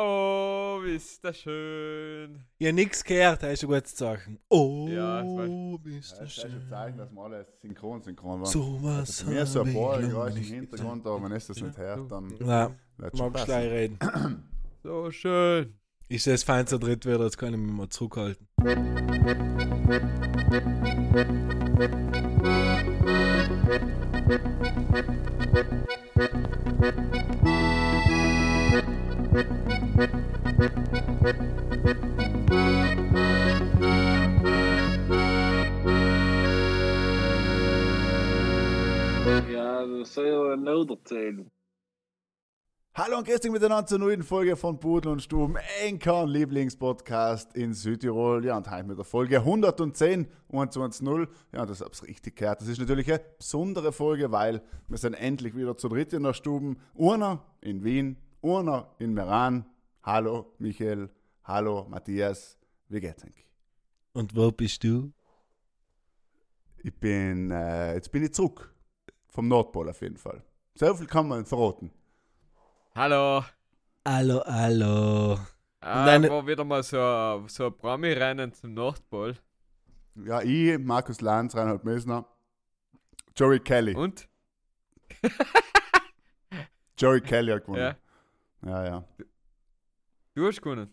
[0.00, 2.44] Oh, ist das schön.
[2.58, 4.38] Ja, nix gehört, das ist ein gutes Zeichen.
[4.48, 6.68] Oh, Ja, das bist Ja, du das ist ein schön.
[6.70, 8.46] Zeichen, dass wir alle synchron synchron waren.
[8.46, 11.60] So was Also ist so ein paar ich Geräusche im Hintergrund, aber wenn es das
[11.60, 13.44] nicht hört, dann Nein, magst passen.
[13.46, 13.98] gleich reden.
[14.84, 15.74] So schön.
[16.08, 18.46] Ist das fein zu dritt wieder, jetzt kann ich mich mal zurückhalten.
[31.28, 31.34] Ja,
[39.86, 41.50] dat zou je nodig zijn.
[42.94, 48.44] Hallo und dich miteinander zur neuen Folge von Pudel und Stuben, Enkern Lieblingspodcast in Südtirol.
[48.46, 51.28] Ja, und heute mit der Folge 110, 120.
[51.52, 52.62] Ja, das hab's richtig gehört.
[52.62, 56.32] Das ist natürlich eine besondere Folge, weil wir sind endlich wieder zu dritt in der
[56.32, 56.78] Stuben.
[56.94, 59.66] Urner in Wien, Urner in Meran.
[60.02, 61.10] Hallo Michael,
[61.48, 63.46] hallo Matthias, wie geht's eigentlich?
[64.12, 65.12] Und wo bist du?
[66.82, 68.72] Ich bin, äh, jetzt bin ich zurück.
[69.26, 70.42] Vom Nordpol auf jeden Fall.
[70.74, 71.90] So viel kann man verraten.
[72.94, 73.44] Hallo.
[74.06, 75.38] Hallo, hallo.
[75.80, 79.36] Ah, deine- war wieder mal so, ein- so ein Promi-Rennen zum Nordpol.
[80.16, 82.26] Ja, ich, Markus Lanz, Reinhard Messner,
[83.36, 83.94] Joey Kelly.
[83.94, 84.28] Und?
[86.96, 87.94] Joey Kelly hat gewonnen.
[88.62, 88.68] Ja.
[88.68, 89.04] Ja, ja.
[90.34, 90.92] Du hast gewonnen.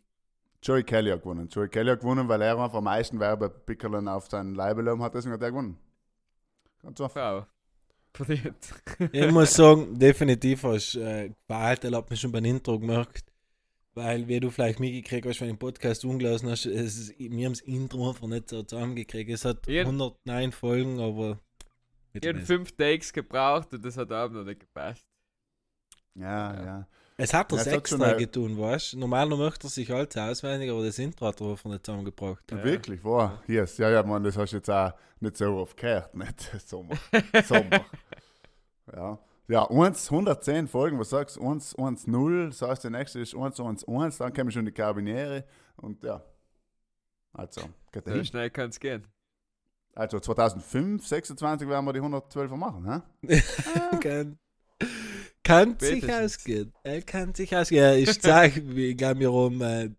[0.66, 1.47] Joey Kelly hat gewonnen.
[1.47, 5.33] Joey Kelly hat gewonnen, weil er einfach am meisten Werbepickeln auf seinen Leibelum hat, deswegen
[5.33, 5.77] hat er gewonnen.
[6.81, 7.47] Ganz einfach.
[8.13, 8.55] Verdient.
[9.11, 13.25] Ich muss sagen, definitiv hast du äh, das hat mich schon beim Intro gemerkt.
[13.94, 17.45] Weil, wie du vielleicht mitgekriegt hast, wenn du den Podcast umgelassen hast, es ist, wir
[17.45, 19.29] haben das Intro einfach nicht so zusammengekriegt.
[19.31, 21.39] Es hat Jeden- 109 Folgen, aber.
[22.11, 25.07] Ich habe fünf Takes gebraucht und das hat auch noch nicht gepasst.
[26.13, 26.66] Ja, Ja.
[26.66, 26.88] ja.
[27.17, 28.99] Es hat schon extra getan, weißt du?
[28.99, 32.44] Normalerweise möchte er sich alles auswendig, aber das Intro hat er einfach nicht zusammengebracht.
[32.52, 32.63] Ja.
[32.63, 33.31] Wirklich, wow.
[33.47, 33.77] Yes.
[33.77, 34.91] Ja, ja, man, das hast du jetzt auch
[35.22, 36.52] nicht so oft gehört, nicht?
[36.66, 36.95] Sommer.
[37.45, 37.85] Sommer.
[38.94, 39.19] ja.
[39.47, 41.47] Ja, 1, 110 Folgen, was sagst du?
[41.47, 44.72] 1, 1, 0, das heißt, der nächste ist 1, 1, 1, dann kommen schon die
[44.72, 45.45] Karabiniere
[45.78, 46.22] und ja.
[47.31, 47.61] Also,
[47.91, 48.25] geht So dahin.
[48.25, 49.06] schnell kann es gehen.
[49.94, 53.41] Also 2005, 26 werden wir die 112er machen, hä?
[54.01, 54.40] kann,
[55.45, 56.73] kann sich ausgehen.
[56.83, 57.83] Er kann sich ausgehen.
[57.83, 59.89] Ja, ich sage, ich glaube, wir haben äh,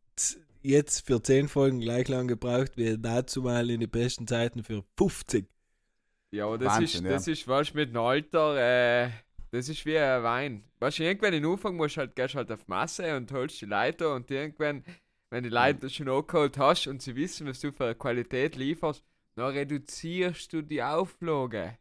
[0.61, 4.85] jetzt für 10 Folgen gleich lang gebraucht wie dazu mal in den besten Zeiten für
[4.99, 5.47] 50.
[6.33, 7.11] Ja, aber das Wahnsinn, ist, ja.
[7.11, 9.11] das ist, weißt du, mit dem Alter, äh,
[9.53, 10.65] das ist wie ein Wein.
[10.81, 13.67] Weißt du, irgendwann in Anfang musst du halt, gehst halt auf Masse und holst die
[13.67, 14.85] Leiter und irgendwann,
[15.31, 19.05] wenn die Leiter schon angeholt hast und sie wissen, was du für eine Qualität lieferst,
[19.37, 21.79] dann reduzierst du die Auflage.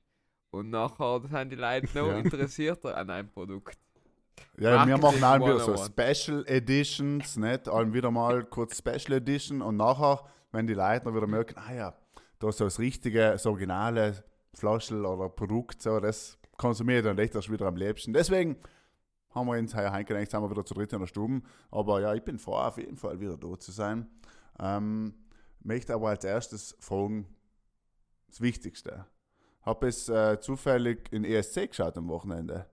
[0.55, 2.17] Und nachher sind die Leute noch Ja.
[2.17, 3.77] interessierter an einem Produkt.
[4.57, 6.21] Ja, wir machen Marketing auch wieder so 101.
[6.23, 7.67] Special Editions, nicht?
[7.67, 11.73] Allem wieder mal kurz Special Edition und nachher, wenn die Leute dann wieder merken, ah
[11.73, 11.93] ja,
[12.39, 14.23] da ist so das richtige, das originale
[14.53, 18.13] Flaschel oder Produkt, so, das konsumiere ich dann echt erst wieder am liebsten.
[18.13, 18.55] Deswegen
[19.31, 21.41] haben wir uns gedacht, jetzt sind wir wieder zu dritt in der Stube.
[21.69, 24.07] Aber ja, ich bin froh, auf jeden Fall wieder da zu sein.
[24.57, 25.13] Ähm,
[25.59, 27.27] möchte aber als erstes fragen,
[28.29, 29.05] das Wichtigste.
[29.65, 32.67] Habe es äh, zufällig in ESC geschaut am Wochenende?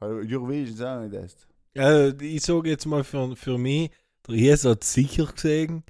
[0.00, 1.46] Eurovision wir das.
[1.74, 3.90] Ja, ich sage jetzt mal für, für mich,
[4.26, 5.84] der Jes hat sicher gesehen,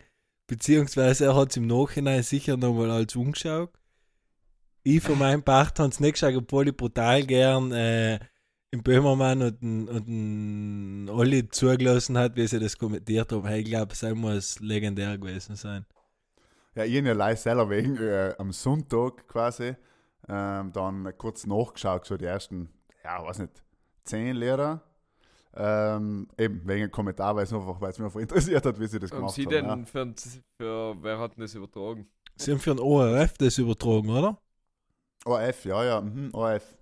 [0.47, 3.71] beziehungsweise er hat es im Nachhinein sicher nochmal als umgeschaut.
[4.83, 8.21] Ich für meinen Part habe es nicht geschaut, obwohl ich brutal gern äh,
[8.71, 13.47] im Böhmermann und, und den Olli zugelassen hat, wie sie das kommentiert haben.
[13.47, 15.87] Hey, Ich glaube, es muss legendär gewesen sein.
[16.77, 19.75] Ja, ich habe ja live selber wegen äh, am Sonntag quasi
[20.29, 22.69] ähm, dann kurz nachgeschaut, so die ersten,
[23.03, 23.63] ja, weiß nicht,
[24.05, 24.83] zehn Lehrer.
[25.55, 28.87] Ähm, eben wegen einem Kommentar, weil es einfach, weil es mich einfach interessiert hat, wie
[28.87, 29.51] sie das Und gemacht sie haben.
[29.51, 29.85] denn ja.
[29.87, 30.15] für,
[30.59, 32.07] für, wer hat denn das übertragen?
[32.37, 34.39] Sie haben für den ORF das übertragen, oder?
[35.25, 36.76] ORF, ja, ja, mhm, ORF.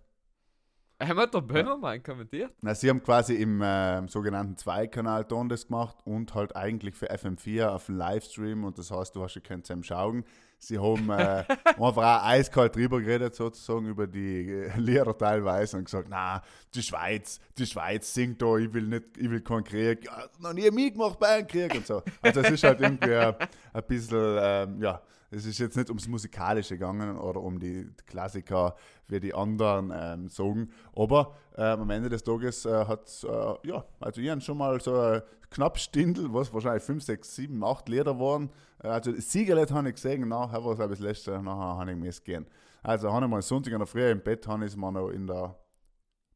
[1.00, 2.52] Haben wir der Böhmermann kommentiert?
[2.62, 7.66] Na, sie haben quasi im ähm, sogenannten Zweikanal-Ton das gemacht und halt eigentlich für FM4
[7.66, 10.24] auf dem Livestream und das heißt, du hast ja könnt zusammen schauen.
[10.58, 15.84] Sie haben äh, einfach auch eiskalt drüber geredet, sozusagen, über die äh, Lehrer teilweise und
[15.86, 16.42] gesagt, na,
[16.72, 20.52] die Schweiz, die Schweiz singt da, ich will nicht, ich will keinen Krieg, ja, noch
[20.52, 22.02] nie mitgemacht bei einem Krieg und so.
[22.22, 23.34] Also es ist halt irgendwie äh,
[23.72, 25.02] ein bisschen, ähm, ja,
[25.34, 28.76] es ist jetzt nicht ums Musikalische gegangen oder um die Klassiker
[29.08, 30.70] wie die anderen ähm, sagen.
[30.94, 34.98] Aber ähm, am Ende des Tages äh, hat äh, ja, also ich schon mal so
[34.98, 38.50] ein knapp Stindel, was wahrscheinlich 5, 6, 7, 8 Lieder waren.
[38.82, 42.24] Äh, also Siegerlied habe ich gesehen, nachher war es das letzte, nachher habe ich müssen
[42.24, 42.46] gehen.
[42.82, 45.08] Also habe ich mal Sonntag in der Früh im Bett, habe ich es mir noch
[45.08, 45.58] in der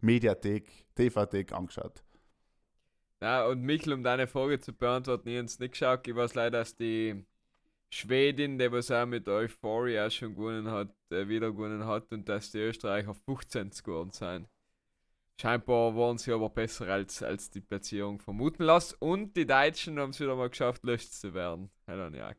[0.01, 2.03] Mediathek, TV-Thek angeschaut.
[3.21, 6.07] Ja, und Michel, um deine Frage zu beantworten, ich habe es nicht geschaut.
[6.07, 7.27] Ich weiß leider, dass die
[7.91, 12.51] Schwedin, die was auch mit Euphoria schon gewonnen hat, äh, wieder gewonnen hat und dass
[12.51, 14.49] die Österreicher 15 geworden sind.
[15.41, 19.01] Scheinbar waren sie aber besser als, als die Platzierung vermuten lässt.
[19.01, 21.71] Und die Deutschen haben es wieder mal geschafft, löscht zu werden.
[21.87, 22.33] Hallo, ja.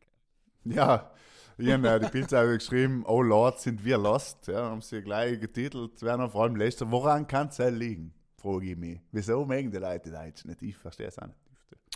[0.66, 1.12] Ja,
[1.58, 4.48] ich habe äh, die Bildzeitung geschrieben, oh Lord, sind wir lost.
[4.48, 6.92] Ja, haben sie gleich getitelt, werden vor allem letzter.
[6.92, 8.14] Woran kann es liegen?
[8.38, 9.00] Frage ich mich.
[9.14, 10.62] Wieso mögen die Leute die Deutschen nicht?
[10.62, 11.40] Ich verstehe es auch nicht.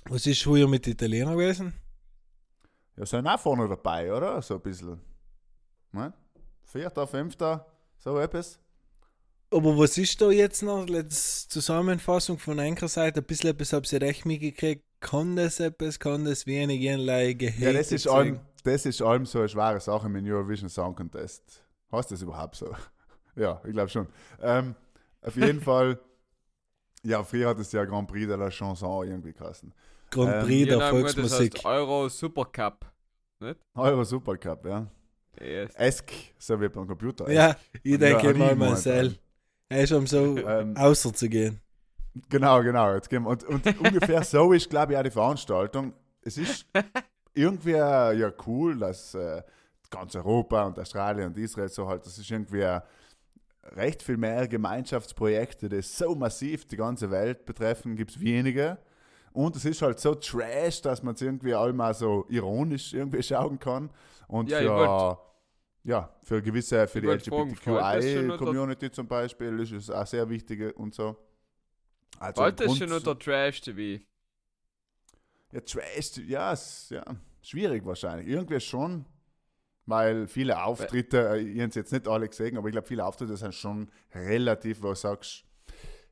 [0.06, 1.74] Was ist früher mit den Italienern gewesen?
[2.96, 4.42] Ja, sind auch vorne dabei, oder?
[4.42, 5.02] So ein bisschen.
[5.92, 6.14] Ne?
[6.64, 7.66] Vierter, fünfter,
[7.98, 8.60] so etwas.
[9.52, 10.88] Aber was ist da jetzt noch?
[10.88, 14.84] Letzte Zusammenfassung von einer Seite, ein bisschen etwas habe ich recht mitgekriegt.
[15.00, 19.40] Kann das etwas, kann das wenig gehatet Ja, das ist, allem, das ist allem so
[19.40, 21.64] eine schwere Sache mit dem Eurovision Song Contest.
[21.92, 22.74] Heißt das überhaupt so?
[23.36, 24.08] ja, ich glaube schon.
[24.42, 24.76] Ähm,
[25.22, 26.00] auf jeden Fall,
[27.04, 29.74] ja, früher hat es ja Grand Prix de la Chanson irgendwie geheißen.
[30.14, 31.56] Grand Ähm, Prix der Ja, nein, gut, das Volksmusik.
[31.56, 32.86] heißt Euro Supercup.
[33.76, 34.88] Euro Supercup, ja.
[35.42, 35.74] Yes.
[35.76, 37.30] ESC, so wie beim Computer.
[37.32, 39.18] Ja, ich denke Ja, mal ich Marcel.
[39.70, 41.60] Er ist um so Ähm, außer zu gehen.
[42.30, 42.94] Genau, genau.
[42.94, 43.30] Jetzt gehen wir.
[43.32, 45.94] Und, und ungefähr so ist, glaube ich, auch die Veranstaltung.
[46.22, 46.66] Es ist
[47.34, 49.42] irgendwie äh, ja cool, dass äh,
[49.90, 52.82] ganz Europa und Australien und Israel so halt, das ist irgendwie äh,
[53.76, 58.78] recht viel mehr Gemeinschaftsprojekte, die so massiv die ganze Welt betreffen, gibt es wenige.
[59.34, 63.22] Und es ist halt so trash, dass man es irgendwie auch mal so ironisch irgendwie
[63.24, 63.90] schauen kann.
[64.28, 65.20] Und Ja, für,
[65.84, 71.18] ja, für gewisse, für die LGBTQI-Community zum Beispiel ist es auch sehr wichtig und so.
[72.20, 74.04] Also Grund- schon unter Trash TV.
[75.52, 77.04] ja, Trash, ja, ist, ja,
[77.42, 78.28] schwierig wahrscheinlich.
[78.28, 79.06] Irgendwie schon,
[79.86, 83.06] weil viele Auftritte, äh, ich habe es jetzt nicht alle gesehen, aber ich glaube, viele
[83.06, 85.44] Auftritte sind schon relativ, wo du sagst,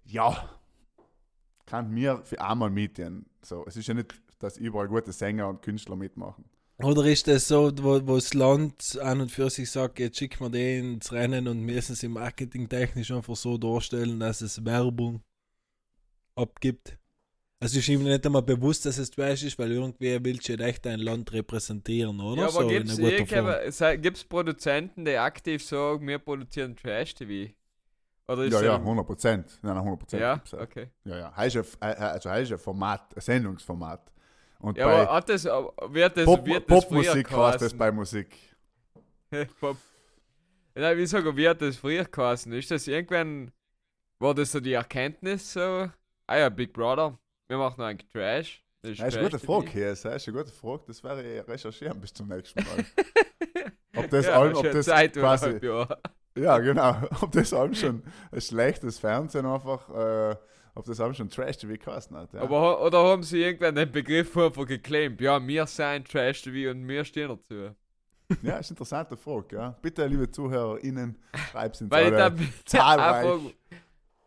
[0.03, 0.49] ja,
[1.71, 3.25] kann mir für einmal mieten.
[3.41, 6.43] So, es ist ja nicht, dass überall gute Sänger und Künstler mitmachen.
[6.83, 10.43] Oder ist das so, wo, wo das Land an und für sich sagt, jetzt schicken
[10.43, 15.21] wir den ins Rennen und müssen es im marketingtechnisch einfach so darstellen, dass es Werbung
[16.35, 16.97] abgibt?
[17.59, 20.87] Also ist ihm nicht einmal bewusst, dass es Trash ist, weil irgendwie willst du echt
[20.87, 22.41] ein Land repräsentieren, oder?
[22.41, 27.53] Ja, aber so irgendjemand- gibt's Produzenten, die aktiv sagen, wir produzieren Trash TV?
[28.27, 29.59] Oder ist Ja, ja, ein- 100 Prozent.
[29.61, 30.21] Nein, nein, 100 Prozent.
[30.21, 30.89] Ja, okay.
[31.05, 31.35] ja, ja.
[31.35, 34.11] Heißt ja, äh, also heißt ja Format, ein Sendungsformat.
[34.59, 37.73] Und Ja, bei aber hat das, aber wird das, Pop, wird das Popmusik heißt das
[37.73, 38.35] bei Musik.
[39.59, 39.77] Pop.
[40.75, 42.51] Nein, wie sagen, wie hat das früher geheißen?
[42.53, 43.51] Ist das irgendwann,
[44.19, 45.89] war das so die Erkenntnis so,
[46.27, 48.63] ah ja, Big Brother, wir machen eigentlich Trash.
[48.83, 49.39] Das Ja, ist eine gute.
[49.39, 49.89] Frage, hier.
[49.89, 50.83] Das ist eine gute Frage.
[50.87, 52.85] Das werde ich recherchieren bis zum nächsten Mal.
[53.95, 55.59] ob das, ja, allem, ob das quasi.
[56.37, 60.35] Ja genau, ob das allem schon ein schlechtes Fernsehen einfach, äh,
[60.75, 62.33] ob das allem schon Trash-TV geheißen hat.
[62.33, 62.41] Ja.
[62.41, 65.19] Aber, oder haben sie irgendwann den Begriff einfach geclaimed?
[65.21, 67.75] Ja, wir sind Trash-TV und wir stehen dazu.
[68.41, 69.55] ja, ist eine interessante Frage.
[69.55, 69.75] Ja.
[69.81, 71.17] Bitte, liebe ZuhörerInnen,
[71.51, 73.25] schreibt es Weil ich alle dann zahlreich.
[73.25, 73.51] einfach,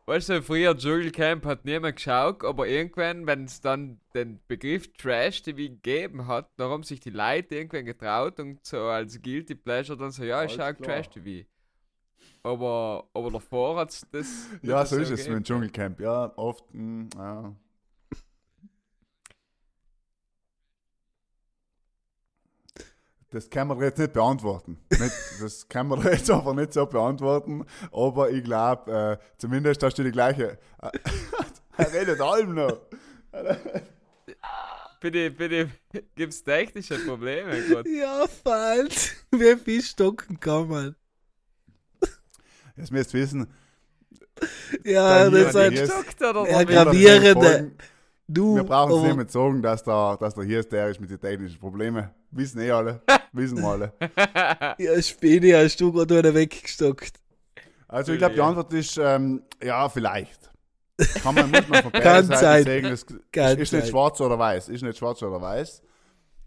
[0.07, 5.43] weißt du, früher Dschungelcamp hat niemand geschaut, aber irgendwann, wenn es dann den Begriff Trash
[5.43, 9.99] TV gegeben hat, dann haben sich die Leute irgendwann getraut und so als Guilty Pleasure
[9.99, 11.03] dann so, ja, ich schaue klar.
[12.45, 14.27] Aber, aber davor hat es das.
[14.61, 15.99] Ja, so ist es mit dem Dschungelcamp.
[15.99, 16.63] Ja, oft.
[16.75, 17.57] Mh, ja.
[23.31, 24.79] Das kann man jetzt nicht beantworten.
[24.91, 27.65] Nicht, das kann man jetzt einfach nicht so beantworten.
[27.91, 30.59] Aber ich glaube, äh, zumindest hast du die gleiche.
[31.79, 32.79] er redet allem noch.
[35.01, 35.71] Bitte, bitte,
[36.15, 37.89] gibt es technische Probleme gerade?
[37.89, 39.17] Ja, falsch.
[39.31, 40.97] Wie viel stocken kann man?
[42.77, 43.47] Jetzt müsst ihr wissen,
[44.85, 45.73] Ja, das ist hier- halt.
[45.75, 47.73] ist- Ja, gravierende.
[48.27, 50.99] Du, wir brauchen es nicht mehr sagen, dass der, dass der hier ist, der ist
[51.01, 52.09] mit den technischen Problemen.
[52.31, 53.03] Wissen eh alle.
[53.33, 53.93] Wissen wir alle.
[54.79, 57.21] Ja, Späne hast du gerade einen weggestockt.
[57.87, 60.51] Also ich glaube, die Antwort ist ähm, ja, vielleicht.
[61.23, 62.65] Kann man, muss man von Kann beiden Seiten sein.
[62.65, 64.69] sagen, es Kann ist nicht schwarz oder weiß.
[64.71, 65.83] Ist nicht schwarz oder weiß.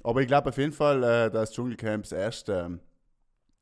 [0.03, 2.79] Aber ich glaube auf jeden Fall, äh, dass Dschungelcamps erste, ähm,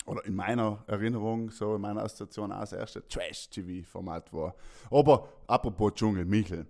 [0.05, 4.55] oder in meiner Erinnerung, so in meiner Assoziation auch das erste Trash-TV-Format war.
[4.91, 6.65] Aber apropos Dschungel, Michel,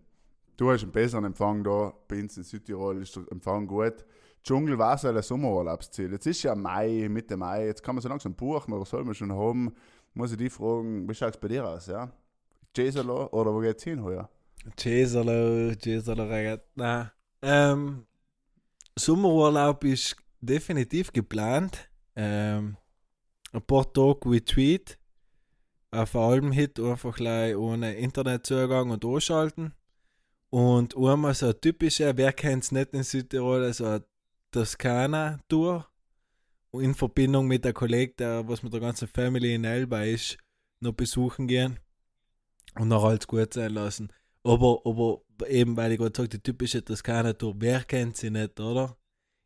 [0.58, 4.06] du hast einen besseren Empfang da, bei uns in Südtirol ist der Empfang gut.
[4.44, 6.12] Dschungel war so ein Sommerurlaubsziel.
[6.12, 9.16] Jetzt ist ja Mai, Mitte Mai, jetzt kann man so langsam buchen oder soll man
[9.16, 9.74] schon haben.
[10.14, 12.12] Muss ich die fragen, wie schaut es bei dir aus, ja?
[12.76, 14.30] Jesalo oder wo geht's hin heuer?
[14.78, 16.64] Cesarlo Regat.
[16.76, 17.12] Nein.
[17.42, 18.06] Ähm,
[18.98, 21.90] Sommerurlaub ist definitiv geplant.
[22.16, 22.78] Ähm,
[23.56, 24.98] ein paar Tage Retreat.
[25.92, 29.74] Auf Alben Hit einfach gleich ohne Internetzugang und anschalten.
[30.50, 34.06] Und einmal so ein typischer, wer kennt es nicht in Südtirol, so eine
[34.52, 35.88] Toskana-Tour.
[36.74, 40.38] In Verbindung mit der Kolleg, der, was mit der ganzen Family in Elba ist,
[40.82, 41.80] noch besuchen gehen.
[42.78, 44.12] Und noch alles gut sein lassen.
[44.44, 48.98] Aber, aber eben, weil ich gerade sage, die typische Toskana-Tour, wer kennt sie nicht, oder?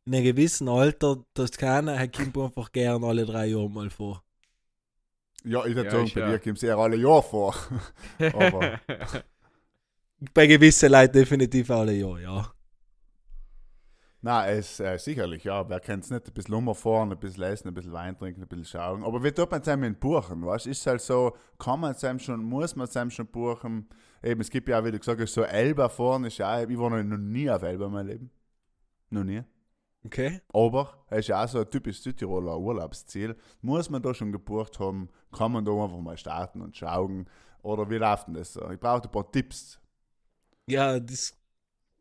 [0.09, 4.23] In einem gewissen Alter, Toskana, Herr kommt einfach gern alle drei Jahre mal vor.
[5.43, 6.29] Ja, ich würde Ja, sagen, ich bei ja.
[6.31, 7.55] dir kommt es eher alle Jahre vor.
[8.31, 8.73] Aber
[10.33, 12.53] Bei gewissen Leuten definitiv alle Jahre, ja.
[14.21, 15.67] Nein, es äh, sicherlich, ja.
[15.69, 16.27] Wer kennt es nicht?
[16.27, 19.03] Ein bisschen rumfahren, ein bisschen essen, ein bisschen Wein trinken, ein bisschen schauen.
[19.03, 20.45] Aber wie tut man es einem in buchen?
[20.45, 20.67] Weißt?
[20.67, 23.87] Ist es halt so, kann man es einem schon, muss man es einem schon buchen?
[24.21, 26.67] Eben, es gibt ja auch, wie du gesagt hast, so Elba fahren ist ja auch,
[26.67, 28.31] ich war noch nie auf Elba in meinem Leben.
[29.11, 29.43] Noch nie.
[30.09, 30.41] Okay?
[30.51, 33.35] Aber es ist ja auch so ein typisch Südtiroler Urlaubsziel.
[33.61, 35.07] Muss man da schon gebucht haben?
[35.31, 37.29] Kann man da einfach mal starten und schauen?
[37.61, 38.67] Oder wie läuft denn das so?
[38.71, 39.79] Ich brauche ein paar Tipps.
[40.67, 41.35] Ja, das.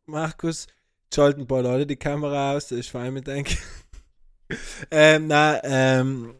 [0.07, 0.69] Markus,
[1.13, 3.59] schalten ein paar Leute die Kamera aus, das ist fein mit denke.
[4.91, 6.35] ähm, na, ähm.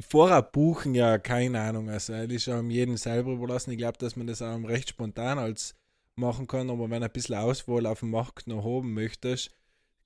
[0.00, 1.88] Vorab buchen, ja, keine Ahnung.
[1.88, 3.70] Also, das ist ja jedem selber überlassen.
[3.70, 5.76] Ich glaube, dass man das auch recht spontan als
[6.16, 9.52] machen kann, aber wenn du ein bisschen Auswahl auf dem Markt noch haben möchtest,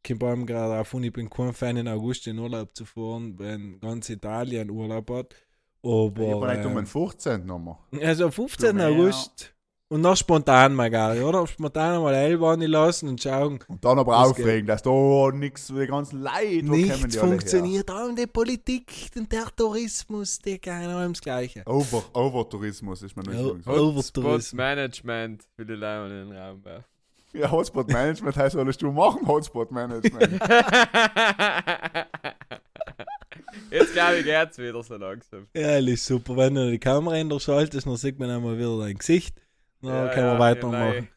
[0.07, 3.39] kommt einem gerade auf und ich bin kein Fan, in August in Urlaub zu fahren,
[3.39, 5.35] wenn ganz Italien Urlaub hat.
[5.83, 6.23] Aber.
[6.23, 7.47] ich habe nicht um ähm, den 15.
[7.47, 7.79] Nummer.
[8.03, 8.77] also 15.
[8.77, 8.89] mehr.
[8.89, 9.55] August
[9.93, 11.45] und noch spontan mal gar, oder?
[11.49, 13.59] Spontan mal Elba lassen und schauen.
[13.67, 17.91] Und dann aber aufregen, dass da nichts, die ganzen Leute, wo kommen Nichts die funktioniert.
[17.91, 21.65] Auch die Politik, und der Tourismus, die keiner allem das Gleiche.
[21.67, 23.89] Over, Overtourismus ist mir nicht Oh, oh.
[23.89, 24.53] Overtourismus.
[24.53, 26.85] Management will ich leider in den Raum werfen.
[27.33, 30.33] Ja, Hotspot Management heißt, solltest du machen, Hotspot Management.
[33.71, 35.47] Jetzt glaube ich, geht's wieder so langsam.
[35.55, 36.37] Ehrlich super.
[36.37, 39.41] Wenn du die Kamera in der schaltest, dann sieht man einmal wieder dein Gesicht.
[39.81, 41.09] Dann Ja, können wir ja, weitermachen.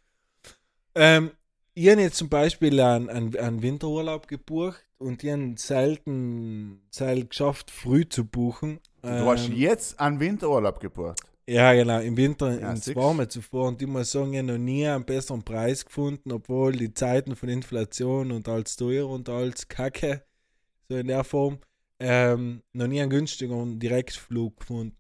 [0.96, 1.32] Ähm,
[1.74, 7.30] ich habe jetzt zum Beispiel einen, einen, einen Winterurlaub gebucht und ich habe selten, selten
[7.30, 8.80] geschafft, früh zu buchen.
[9.02, 11.20] Du hast Ähm, jetzt einen Winterurlaub gebucht.
[11.48, 12.96] Ja, genau, im Winter Ja, ins.
[12.96, 13.74] Warme zu fahren.
[13.74, 17.36] Und ich muss sagen, ich habe noch nie einen besseren Preis gefunden, obwohl die Zeiten
[17.36, 20.24] von Inflation und alles teuer und alles Kacke,
[20.88, 21.60] so in der Form,
[22.00, 24.98] ähm, noch nie einen günstigeren Direktflug gefunden.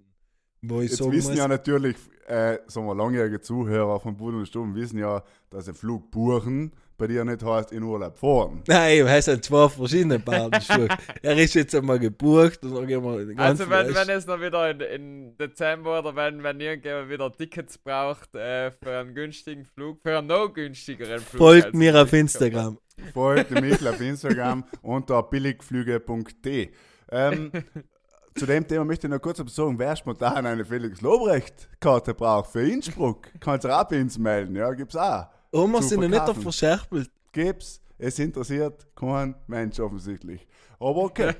[0.61, 1.97] Wo ich Jetzt sagen wissen muss, ja natürlich,
[2.27, 6.73] äh, sagen wir, langjährige Zuhörer von Buden und Stuben wissen ja, dass ein Flug buchen
[6.97, 8.61] bei dir nicht heißt in Urlaub fahren.
[8.67, 10.87] Nein, es sind zwei verschiedene Badenschuhe.
[11.21, 14.15] er ist jetzt einmal gebucht und dann gehen wir den Also ganzen wenn, Rest- wenn
[14.17, 18.97] es noch wieder in, in Dezember oder wenn, wenn irgendjemand wieder Tickets braucht äh, für
[18.99, 21.39] einen günstigen Flug, für einen noch günstigeren Flug.
[21.39, 22.77] Folgt mir ich auf Instagram.
[23.13, 26.69] Folgt Michel auf Instagram unter billigflüge.de.
[27.11, 27.51] Ähm,
[28.35, 32.67] zu dem Thema möchte ich noch kurz sagen, wer spontan eine Felix Lobrecht-Karte braucht für
[32.67, 34.55] Innsbruck, kann sich auch bei uns melden.
[34.55, 35.25] Ja, gibt's auch.
[35.53, 36.41] Oma sind noch nicht verkaufen.
[36.41, 37.11] verschärpelt.
[37.31, 37.81] Gibt's.
[37.97, 40.45] Es interessiert kein Mensch offensichtlich.
[40.79, 41.33] Aber okay.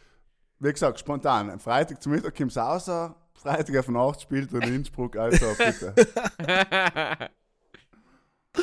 [0.58, 1.50] Wie gesagt, spontan.
[1.50, 2.90] Am Freitag zum Mittag kommt es raus.
[3.34, 5.16] Freitag auf Nacht spielt er in Innsbruck.
[5.16, 5.94] Also bitte.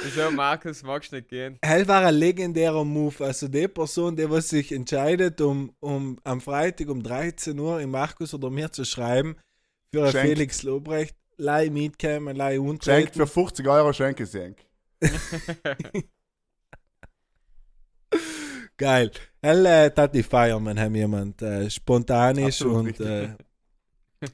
[0.03, 1.57] Wieso, Markus, magst du nicht gehen?
[1.63, 3.23] Hell war ein legendärer Move.
[3.23, 7.91] Also die Person, die was sich entscheidet, um, um am Freitag um 13 Uhr im
[7.91, 9.37] Markus oder mir zu schreiben,
[9.93, 10.27] für ein Schenkt.
[10.27, 13.13] Felix Lobrecht, Leih Mietcam, Leih Schenkt Untreten.
[13.13, 14.66] für 50 Euro Schenkesenk.
[18.77, 19.11] Geil.
[19.41, 23.35] Hell, äh, tat die feiern, wenn heim jemand äh, spontan ist und äh,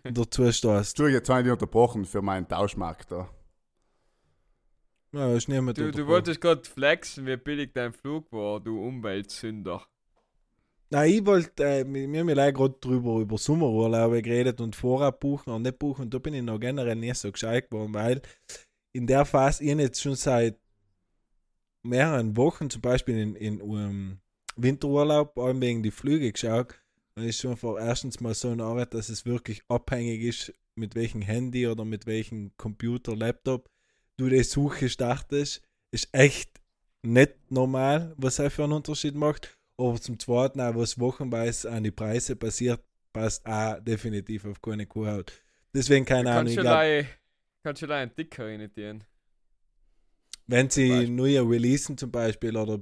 [0.03, 0.99] dazu stößt.
[0.99, 3.29] Du, jetzt habe ich unterbrochen für meinen Tauschmarkt da.
[5.13, 9.85] Ja, ist niemand Du, du wolltest gerade flexen, wie billig dein Flug war, du Umweltsünder.
[10.89, 14.75] Nein, ich wollte, äh, wir wir haben ja leider gerade drüber über Sommerurlaube geredet und
[14.75, 16.03] Vorab buchen und nicht buchen.
[16.03, 18.21] Und da bin ich noch generell nicht so gescheit geworden, weil
[18.93, 20.57] in der Phase, ich jetzt schon seit
[21.83, 24.19] mehreren Wochen, zum Beispiel in, in um,
[24.55, 26.75] Winterurlaub, allem wegen die Flüge geschaut.
[27.15, 30.95] Und ist schon vor erstens mal so eine Arbeit, dass es wirklich abhängig ist, mit
[30.95, 33.69] welchem Handy oder mit welchem Computer, Laptop
[34.17, 35.61] du die Suche startest.
[35.91, 36.61] Ist echt
[37.01, 39.57] nicht normal, was er für einen Unterschied macht.
[39.77, 42.81] Aber zum Zweiten, auch was wochenweise an die Preise passiert,
[43.11, 45.33] passt auch definitiv auf keine Kuhhaut.
[45.73, 46.51] Deswegen keine Ahnung.
[46.51, 47.05] Ich glaub,
[47.63, 49.03] kannst du gleich einen Dicker rein
[50.47, 52.79] wenn sie neue releasen zum Beispiel oder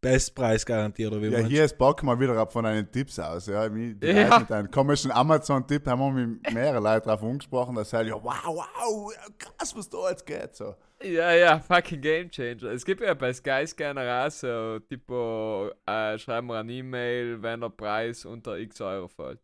[0.00, 3.18] Bestpreis garantiert oder wie Ja, man hier ist Bock mal wieder ab von deinen Tipps
[3.18, 3.46] aus.
[3.46, 4.38] Ja, mit, Ja.
[4.38, 8.44] mit einem komischen Amazon-Tipp haben wir mit mehreren Leuten drauf angesprochen, dass halt, ja, wow,
[8.44, 10.54] wow, krass, was da jetzt geht.
[10.54, 10.74] So.
[11.02, 12.70] Ja, ja, fucking Game Changer.
[12.70, 17.60] Es gibt ja bei Sky Scanner auch so, tipo, äh, schreiben wir eine E-Mail, wenn
[17.60, 19.40] der Preis unter x Euro fällt.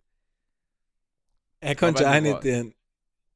[1.61, 2.75] Er wenn du nicht den.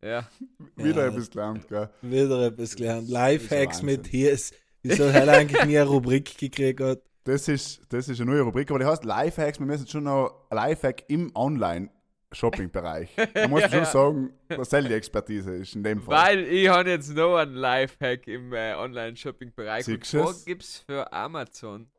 [0.03, 0.29] Ja.
[0.77, 1.09] Wieder Ja.
[1.13, 1.89] etwas gelernt, gell?
[2.03, 3.09] Wieder etwas gelernt.
[3.09, 4.53] Lifehacks mit Hies.
[4.83, 6.81] Wieso hat er eigentlich nie eine Rubrik gekriegt?
[6.81, 7.01] hat?
[7.25, 9.59] Das ist, das ist eine neue Rubrik, aber die heißt Lifehacks.
[9.59, 13.17] Wir müssen schon noch Lifehack im Online-Shopping-Bereich.
[13.35, 16.15] Da muss man schon sagen, was die Expertise ist in dem Fall.
[16.37, 19.89] Weil ich habe jetzt noch einen Lifehack im äh, Online-Shopping-Bereich.
[19.89, 21.91] Und zwar gibt es für Amazon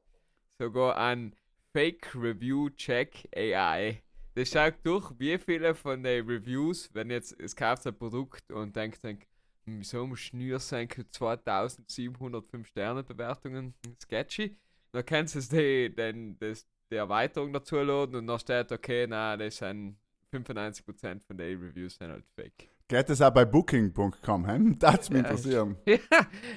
[0.59, 1.35] sogar ein
[1.73, 4.01] Fake Review Check AI.
[4.37, 8.75] Das schaut durch, wie viele von den Reviews, wenn jetzt es kauft ein Produkt und
[8.75, 9.27] denkt, denkt
[9.65, 14.55] hm, wieso muss Schnür sein, 2705 Sterne Bewertungen, sketchy.
[14.91, 19.35] Dann kannst du die, den, das, die Erweiterung dazu laden und dann steht, okay, na,
[19.35, 19.97] das sind
[20.31, 22.69] 95% von den Reviews sind halt fake.
[22.89, 24.47] Geht das auch bei Booking.com?
[24.47, 24.79] Hm?
[24.79, 25.29] Das mich Ja.
[25.29, 25.77] interessieren.
[25.87, 25.97] Ja,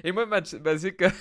[0.03, 1.13] ich muss mal, mal sicher,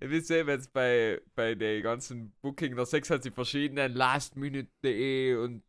[0.00, 5.36] wie sehen wir jetzt bei, bei den ganzen Booking, da sechs halt die verschiedenen lastminute.de
[5.36, 5.62] und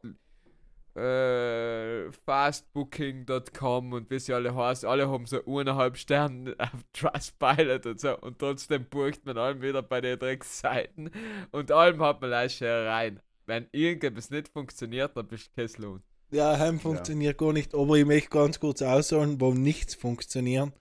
[0.95, 7.99] äh, fastbooking.com und wie sie alle heißen, alle haben so eineinhalb Sterne auf Trustpilot und
[7.99, 11.11] so und trotzdem bucht man allem wieder bei den Drecksseiten
[11.51, 13.19] und allem hat man leicht rein.
[13.45, 16.03] Wenn irgendetwas nicht funktioniert, dann bist du kein Lohn.
[16.31, 20.71] Ja, Heim funktioniert gar nicht, aber ich möchte ganz kurz ausholen, wo nichts funktioniert.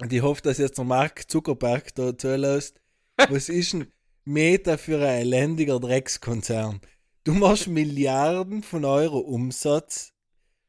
[0.00, 2.80] Und ich hoffe, dass jetzt der Mark Zuckerberg da zulässt.
[3.28, 3.92] Was ist ein
[4.24, 6.80] Meta für ein elendiger Dreckskonzern?
[7.22, 10.12] Du machst Milliarden von Euro Umsatz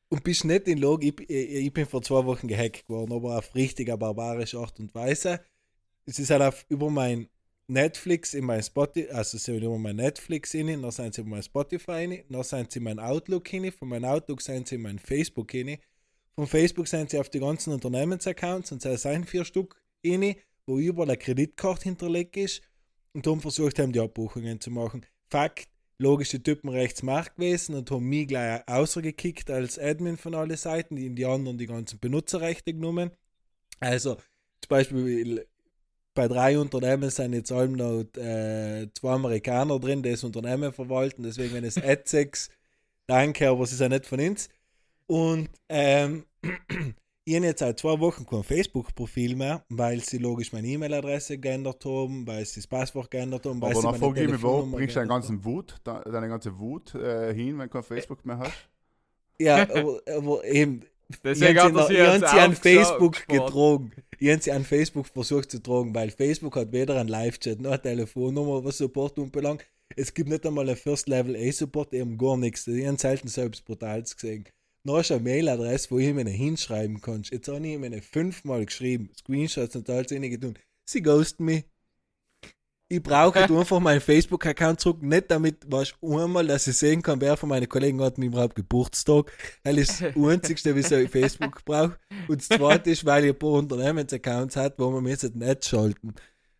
[0.09, 1.03] und bist nicht in Log.
[1.03, 4.93] Ich, ich, ich bin vor zwei Wochen gehackt worden, aber auf richtiger barbarische Art und
[4.93, 5.41] Weise.
[6.05, 7.27] Es ist halt auf, über mein
[7.67, 11.31] Netflix in mein Spotify, also sie sind über mein Netflix rein, dann sind sie über
[11.31, 14.75] mein Spotify rein, dann sind sie in mein Outlook rein, von meinem Outlook sind sie
[14.75, 15.77] in mein Facebook rein,
[16.35, 20.35] von Facebook sind sie auf die ganzen Unternehmensaccounts und sie sind vier Stück rein,
[20.67, 22.61] wo überall eine Kreditkarte hinterlegt ist
[23.13, 25.05] und haben versucht haben, die Abbuchungen zu machen.
[25.29, 25.67] Fakt,
[25.97, 30.97] logische Typen rechts Macht gewesen und haben mich gleich außergekickt als Admin von allen Seiten,
[30.97, 33.11] die in die anderen die ganzen Benutzerrechte genommen.
[33.79, 35.47] Also zum Beispiel
[36.15, 41.23] bei drei Unternehmen sind jetzt allem noch äh, zwei Amerikaner drin, die das Unternehmen verwalten,
[41.23, 42.49] deswegen wenn es Adsex,
[43.07, 44.49] danke, aber sie sind nicht von uns.
[45.07, 46.25] Und ähm,
[47.25, 51.83] ich habe jetzt seit zwei Wochen kein Facebook-Profil mehr, weil sie logisch meine E-Mail-Adresse geändert
[51.85, 53.85] haben, weil sie das Passwort geändert haben, weil Aber ich
[54.31, 57.73] mich, wo bringst du deinen ganzen Wut, de- deine ganze Wut äh, hin, wenn du
[57.73, 58.69] kein Facebook mehr hast?
[59.39, 60.83] Ja, aber, aber eben.
[61.23, 63.47] Deswegen ich hat habe sie ich sie an Facebook gespart.
[63.47, 63.91] getrogen.
[64.19, 67.71] Ich habe sie an Facebook versucht zu tragen, weil Facebook hat weder einen Live-Chat noch
[67.71, 69.65] eine Telefonnummer, was Support anbelangt.
[69.95, 72.65] Es gibt nicht einmal einen First Level A-Support, eben gar nichts.
[72.67, 74.45] Ich habe selten selbst Brutales gesehen.
[74.87, 77.31] Hast du eine Mailadresse, wo ich mir hinschreiben kannst.
[77.31, 80.57] Jetzt habe ich mir fünfmal geschrieben, Screenshots und alles tun.
[80.87, 81.63] Sie ghosten mich.
[82.87, 87.35] Ich brauche einfach meinen Facebook-Account zurück, nicht damit, was einmal, dass ich sehen kann, wer
[87.35, 89.31] von meinen Kollegen hat mir überhaupt Geburtstag.
[89.63, 91.97] Weil das ist das Einzigste, wieso ich Facebook brauche.
[92.27, 95.65] Und das Zweite ist, weil ich ein paar Unternehmensaccounts hat, wo man mir jetzt nicht
[95.65, 96.13] schalten.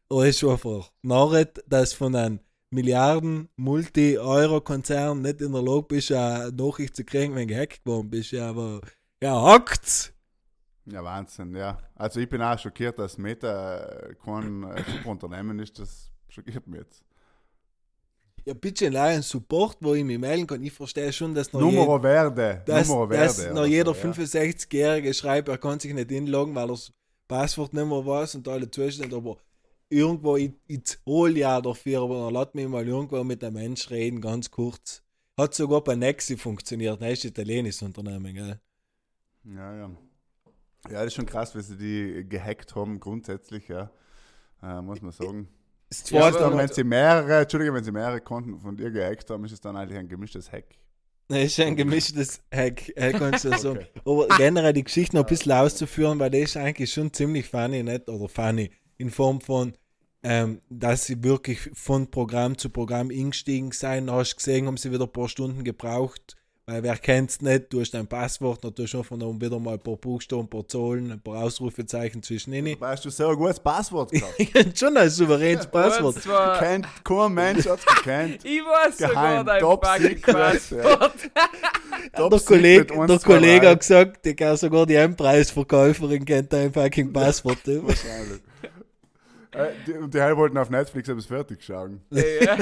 [0.10, 2.40] Aber es ist einfach Narret, dass von einem
[2.72, 8.10] Milliarden Multi-Euro-Konzern nicht in der Lage bist, eine Nachricht zu kriegen, wenn du gehackt worden
[8.10, 8.32] bist.
[8.32, 8.82] Ja, aber
[9.22, 10.12] ja, hackt's!
[10.86, 11.78] Ja, Wahnsinn, ja.
[11.96, 15.80] Also ich bin auch schockiert, dass Meta äh, kein äh, Superunternehmen ist.
[15.80, 17.04] Das schockiert mich jetzt.
[18.46, 20.64] Ja, bitte einen Support, wo ich mich melden kann.
[20.64, 22.62] Ich verstehe schon, dass noch Numero Verde.
[22.66, 23.54] dass, Numero dass Verde.
[23.56, 24.14] noch oder jeder so, ja.
[24.14, 26.94] 65-Jährige schreibt, er kann sich nicht inloggen, weil er das
[27.28, 29.38] Passwort nicht mehr weiß und alle Zustände, aber
[29.90, 33.90] irgendwo, ich, ich zahle ja dafür, aber dann lass mich mal irgendwo mit einem Mensch
[33.90, 35.02] reden, ganz kurz.
[35.38, 38.60] Hat sogar bei Nexi funktioniert, das ist ein italienisches Unternehmen, gell?
[39.44, 39.92] Ja, ja.
[40.88, 43.90] Ja, das ist schon krass, wie sie die gehackt haben, grundsätzlich, ja.
[44.62, 45.48] Äh, muss man sagen.
[45.90, 49.46] Das Ja, dann, wenn sie mehrere, Entschuldige, wenn sie mehrere Konten von dir gehackt haben,
[49.46, 50.66] ist es dann eigentlich ein gemischtes Hack.
[51.28, 53.80] das ist ein gemischtes Hack, kannst du sagen.
[53.80, 54.02] Okay.
[54.06, 57.84] Aber generell die Geschichte noch ein bisschen auszuführen, weil das ist eigentlich schon ziemlich funny,
[57.84, 58.10] nicht?
[58.10, 58.72] Oder funny.
[58.98, 59.74] In Form von,
[60.24, 64.10] ähm, dass sie wirklich von Programm zu Programm eingestiegen sein.
[64.10, 66.36] Hast du gesehen, haben sie wieder ein paar Stunden gebraucht.
[66.68, 69.74] Weil wer kennt es nicht, du hast dein Passwort, natürlich schon von oben wieder mal
[69.74, 72.80] ein paar Buchstaben, ein paar Zahlen, ein paar Ausrufezeichen zwischen ihnen.
[72.82, 74.34] Weißt du, ein gutes Passwort gehabt.
[74.80, 76.18] Schon ein souveränes Passwort.
[76.58, 78.40] Kennt, kein Mensch hat es gekannt.
[78.44, 81.14] ich weiß sogar Geheim, dein top fucking Passwort.
[82.16, 87.14] Top Der Kollege, der Kollege hat gesagt, die kann sogar die Endpreisverkäuferin kennt dein fucking
[87.14, 87.60] Passwort.
[87.64, 88.42] Wahrscheinlich.
[89.58, 92.02] Äh, die, und die Heil wollten auf Netflix etwas fertig schauen.
[92.12, 92.58] Ja.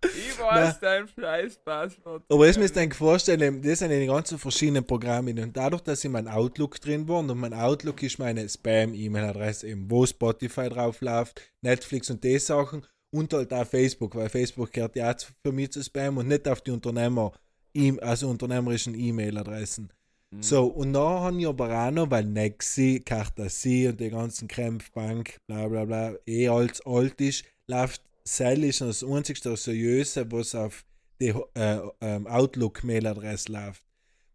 [0.00, 2.22] Ich weiß dein scheiß Passwort.
[2.28, 5.30] Aber jetzt müsst ihr euch vorstellen, das sind die ganzen verschiedenen Programme.
[5.32, 9.90] Und dadurch, dass in mein Outlook drin war, und mein Outlook ist meine Spam-E-Mail-Adresse, eben,
[9.90, 14.94] wo Spotify drauf läuft, Netflix und die Sachen, und halt auch Facebook, weil Facebook gehört
[14.94, 15.12] ja
[15.44, 17.32] für mich zu Spam und nicht auf die Unternehmer,
[17.74, 19.92] E- also unternehmerischen E-Mail-Adressen.
[20.30, 20.42] Mhm.
[20.42, 25.38] So, und dann haben ich aber auch noch, weil Nexi, Cartasi und die ganzen Krämpfbank,
[25.46, 30.84] bla bla bla, eh alles alt ist, läuft Cell ist das einzigste seriöse, was auf
[31.20, 33.82] die äh, ähm, Outlook-Mailadresse läuft.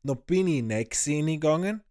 [0.02, 1.82] Dann bin ich in Nexi gegangen,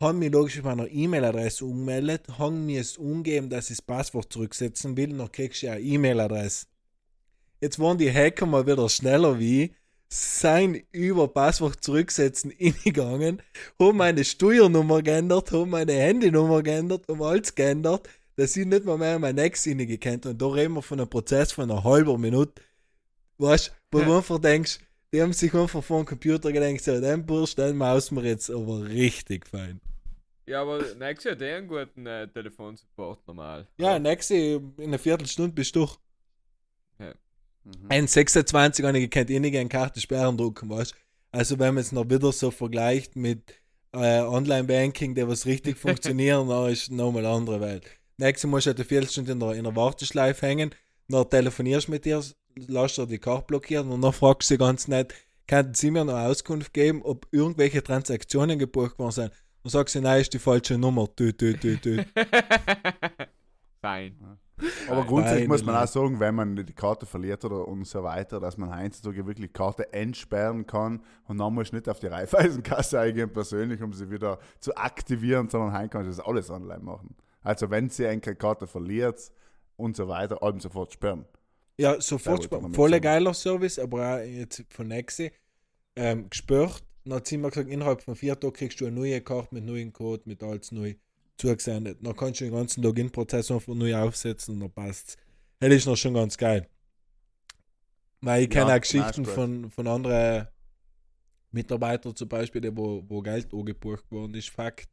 [0.00, 4.32] habe mich logisch mit meiner E-Mail-Adresse umgemeldet, habe mir es umgeben, dass ich das Passwort
[4.32, 6.66] zurücksetzen will, dann kriegst du ja eine E-Mail-Adresse.
[7.60, 9.70] Jetzt waren die Hacker mal wieder schneller wie ich,
[10.14, 13.42] sein über Passwort zurücksetzen ingegangen,
[13.80, 18.96] haben meine Steuernummer geändert, haben meine Handynummer geändert, haben alles geändert, dass ich nicht mal
[18.96, 22.62] mehr mein Ex gekannt Und da reden wir von einem Prozess von einer halben Minute.
[23.38, 24.78] Weißt du, wo du einfach denkst,
[25.12, 28.50] die haben sich einfach vor dem Computer gedacht, so, den Bursch, den maus wir jetzt
[28.50, 29.80] aber richtig fein.
[30.46, 33.66] Ja, aber nächstes Jahr der einen guten äh, Telefonsupport normal.
[33.78, 35.98] Ja, nächste, in einer Viertelstunde bist du durch.
[37.64, 37.86] Mhm.
[37.88, 40.96] Ein 26 habe ich gekannt, eh nicht eine Karte sperren drucken, weißt du?
[41.32, 43.54] Also wenn man es noch wieder so vergleicht mit
[43.92, 47.84] äh, Online-Banking, der was richtig funktioniert, dann ist es nochmal eine andere Welt.
[48.18, 50.70] Nächstes Mal musst du halt eine Viertelstunde in der, in der Warteschleife hängen,
[51.08, 52.22] dann telefonierst du mit dir,
[52.54, 55.12] lässt dir die Karte blockieren und dann fragst du sie ganz nett,
[55.46, 59.32] könnten sie mir noch Auskunft geben, ob irgendwelche Transaktionen gebucht worden sind?
[59.62, 61.08] Dann sagst du, nein, ist die falsche Nummer.
[61.16, 62.04] Tü, tü, tü, tü.
[63.80, 64.38] Fein.
[64.88, 68.40] Aber grundsätzlich muss man auch sagen, wenn man die Karte verliert oder und so weiter,
[68.40, 73.32] dass man heutzutage wirklich Karte entsperren kann und dann muss nicht auf die Raiffeisenkasse eingehen
[73.32, 77.16] persönlich, um sie wieder zu aktivieren, sondern heim kannst du das alles online machen.
[77.42, 79.30] Also wenn sie eine Karte verliert
[79.76, 81.26] und so weiter, allem sofort sperren.
[81.76, 82.62] Ja, sofort gut, sparen.
[82.62, 83.02] damit Voll sagen.
[83.02, 85.32] geiler Service, aber auch jetzt von Nexi
[85.96, 86.82] ähm, gespürt.
[87.04, 89.64] Dann hat sie mir gesagt, innerhalb von vier Tagen kriegst du eine neue Karte mit
[89.64, 90.94] neuen Code, mit alles neu
[91.38, 91.98] zugesendet.
[92.02, 95.16] Dann kannst du den ganzen Login-Prozess einfach neu aufsetzen und dann passt
[95.60, 96.68] Das ist noch schon ganz geil.
[98.20, 100.48] Weil ich Ja, kenne auch Geschichten von, von anderen
[101.52, 104.88] Mitarbeitern zum Beispiel, die wo, wo Geld angebucht worden ist, Fakt.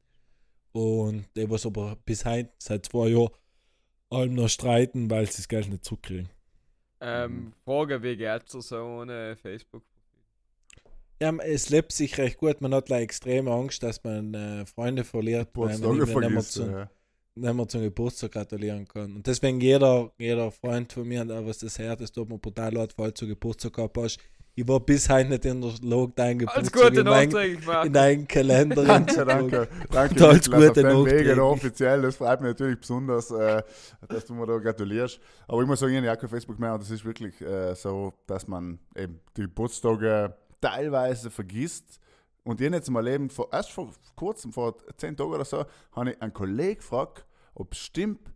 [0.74, 3.32] Und die was aber bis heute, seit zwei Jahren,
[4.12, 6.30] allem noch streiten, weil sie das Geld nicht zurückkriegen.
[7.02, 7.54] Ähm, Mhm.
[7.66, 9.84] Frage, wie geht's dir so ohne Facebook?
[11.22, 12.62] Ja, es lebt sich recht gut.
[12.62, 16.54] Man hat like extreme Angst, dass man äh, Freunde verliert, weil man nicht mehr, vergisst.
[16.54, 16.90] zu, Ja.
[17.36, 19.16] nicht mehr zum Geburtstag gratulieren kann.
[19.18, 22.74] Und deswegen jeder, jeder Freund von mir, der was das hört, das tut mir brutal
[22.74, 24.18] leid, falls du Geburtstag gehabt hast.
[24.56, 28.28] Ich war bis heute nicht in der Log, dein Alles Geburtstag Gute nachträglich, in deinen
[28.28, 28.84] Kalender.
[28.86, 29.68] Danke, danke.
[29.92, 31.38] Danke, alles Gute nachträglich.
[31.40, 32.02] offiziell.
[32.02, 33.62] Das freut mich natürlich besonders, äh,
[34.10, 35.20] dass du mir da gratulierst.
[35.48, 37.76] Aber ich muss sagen, ich habe ja kein Facebook mehr und es ist wirklich äh,
[37.76, 42.00] so, dass man eben die Geburtstage teilweise vergisst.
[42.44, 46.12] Und ich jetzt mal eben, vor, erst vor kurzem, vor zehn Tagen oder so, habe
[46.12, 48.32] ich einen Kollegen gefragt, ob es stimmt,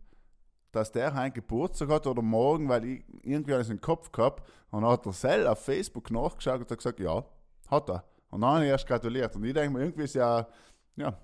[0.72, 4.82] dass der heute Geburtstag hat oder morgen, weil ich irgendwie alles im Kopf gehabt und
[4.82, 7.24] dann hat er selber auf Facebook nachgeschaut und hat gesagt, ja,
[7.68, 8.04] hat er.
[8.30, 9.34] Und dann habe ich erst gratuliert.
[9.34, 10.46] Und ich denke mir, irgendwie ist ja,
[10.96, 11.18] ja,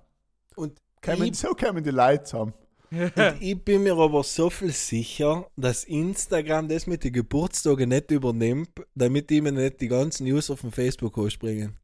[0.56, 2.54] Und kämen, so kämen die Leute zusammen.
[2.92, 8.10] Und ich bin mir aber so viel sicher, dass Instagram das mit den Geburtstagen nicht
[8.10, 11.78] übernimmt, damit die mir nicht die ganzen User von Facebook ausspringen.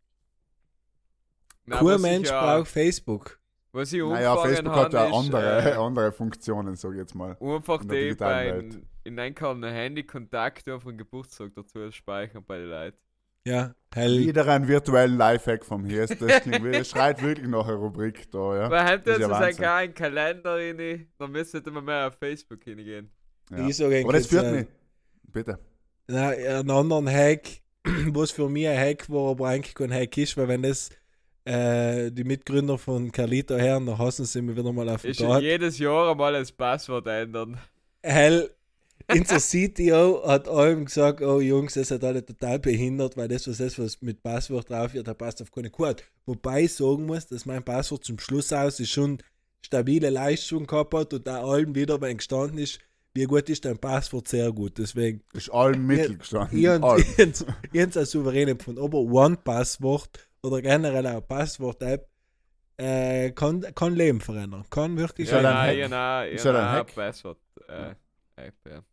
[1.64, 3.38] Nein, Kein Mensch ja- braucht Facebook.
[3.72, 7.36] Was ich Naja, Facebook hat ja andere, äh, andere Funktionen, sage ich jetzt mal.
[7.40, 8.78] Einfach in der die bei Welt.
[9.04, 13.07] in einem Handy-Kontakte auf den Geburtstag dazu speichern bei den Leuten.
[13.46, 14.18] Ja, hell.
[14.18, 16.06] Wieder ein virtuellen Lifehack vom hier.
[16.06, 18.68] Das, klingt, wie- das schreit wirklich nach einer Rubrik da, ja.
[18.68, 19.64] Das ist ist ja es Wahnsinn.
[19.64, 23.10] kein Kalender rein, dann müsste immer mehr auf Facebook hingehen.
[23.50, 23.66] ja.
[23.66, 24.66] Ich sage Aber das jetzt, führt äh, mich.
[25.32, 25.58] Bitte.
[26.08, 27.48] Na, einen anderen Hack,
[27.84, 30.90] was für mich ein Hack war, aber eigentlich kein Hack ist, weil wenn das
[31.44, 35.20] äh, die Mitgründer von Carlito hören, dann hassen sie mich wieder mal auf den Ist
[35.20, 35.40] Tag.
[35.42, 37.58] jedes Jahr einmal das Passwort ändern.
[38.02, 38.50] Hell,
[39.10, 43.58] unser CTO hat allem gesagt, oh Jungs, ihr seid alle total behindert, weil das, was
[43.58, 46.04] das, was mit Passwort drauf wird, da passt auf keine Karte.
[46.26, 49.18] Wobei ich sagen muss, dass mein Passwort zum Schluss aus ist schon
[49.62, 52.80] stabile Leistung gehabt hat und da allem wieder, wenn gestanden ist,
[53.14, 54.78] wie gut ist dein Passwort, sehr gut.
[54.78, 56.58] Deswegen Ist allen Mittel gestanden.
[57.72, 58.82] Jens, als souverän empfunden.
[58.82, 60.10] Aber One-Passwort
[60.42, 62.08] oder generell auch Passwort-App
[62.76, 64.64] äh, kann, kann Leben verändern.
[64.70, 65.76] Kann wirklich ja, ein nein, Hack.
[65.76, 66.94] ja, nein, Ist ja, Hack.
[66.94, 67.38] Passwort.
[67.66, 67.94] Äh,
[68.36, 68.84] App, ja.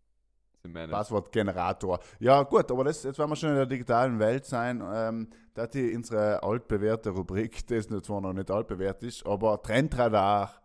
[0.73, 1.99] Passwortgenerator.
[2.19, 4.84] Ja, gut, aber das, jetzt werden wir schon in der digitalen Welt sein.
[4.93, 9.62] Ähm, da hat die unsere altbewährte Rubrik, die ist zwar noch nicht altbewährt ist, aber
[9.62, 10.62] Trendradar,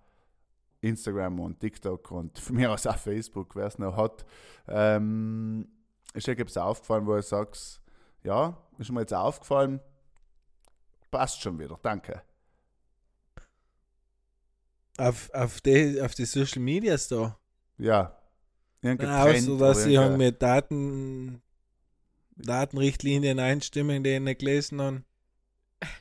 [0.81, 4.25] Instagram und TikTok und von mir aus auch Facebook, wer es noch hat.
[4.69, 5.69] Ähm,
[6.15, 7.81] ist dir etwas aufgefallen, wo du sagst,
[8.23, 9.81] ja, ist mir jetzt aufgefallen,
[11.11, 12.23] passt schon wieder, danke.
[15.01, 17.37] auf, auf, die, auf die Social Medias da.
[17.79, 18.20] Ja.
[18.83, 21.43] Na, Trend außer dass sie haben irgendein- mit Daten,
[22.37, 25.05] Datenrichtlinien einstimmen, die ich nicht gelesen haben.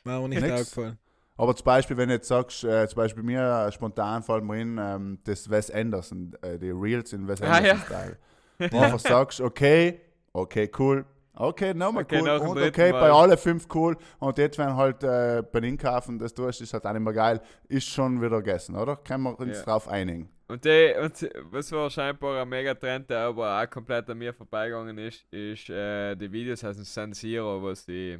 [0.04, 0.52] War auch nicht Nix.
[0.52, 0.98] aufgefallen.
[1.36, 4.60] Aber zum Beispiel, wenn du jetzt sagst, äh, zum Beispiel mir äh, spontan fällt mir
[4.60, 7.78] in, ähm, das Wes Anderson, äh, die Reels in Wes Ah, Anderson ja.
[7.78, 8.18] Style.
[8.58, 10.00] Wo du einfach sagst, okay,
[10.34, 13.96] okay, cool, okay, nochmal Okay, cool noch und okay, bei alle fünf cool.
[14.18, 17.40] Und jetzt, wenn halt äh, beim Inkaufen das tust, ist halt auch nicht mehr geil,
[17.68, 18.96] ist schon wieder gegessen, oder?
[18.96, 19.64] Können wir uns Ja.
[19.64, 20.28] drauf einigen?
[20.50, 24.98] Und, die, und was war scheinbar ein Megatrend, der aber auch komplett an mir vorbeigegangen
[24.98, 28.18] ist, ist äh, die Videos aus dem San Siro, wo sie.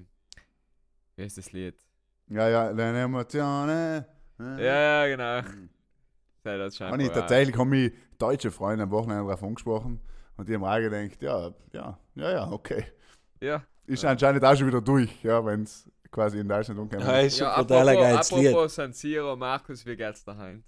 [1.16, 1.74] Wie ist das Lied?
[2.28, 4.04] Ja, ja, deine Emotionen.
[4.38, 4.64] äh.
[4.64, 5.42] Ja, ja, genau.
[5.42, 5.70] Mhm.
[6.44, 6.98] Sei das scheinbar.
[7.00, 10.00] Und ich, tatsächlich haben mich deutsche Freunde am Wochenende darauf angesprochen
[10.36, 12.84] und die haben auch gedacht, ja, ja, ja, ja, okay.
[13.40, 17.02] Ja, Ist anscheinend auch schon wieder durch, ja, wenn es quasi in Deutschland umkommt.
[17.02, 18.48] Ja, ist ja ein totaler apropos, geiles Lied.
[18.50, 20.62] apropos San Siro, Markus, wie geht's daheim?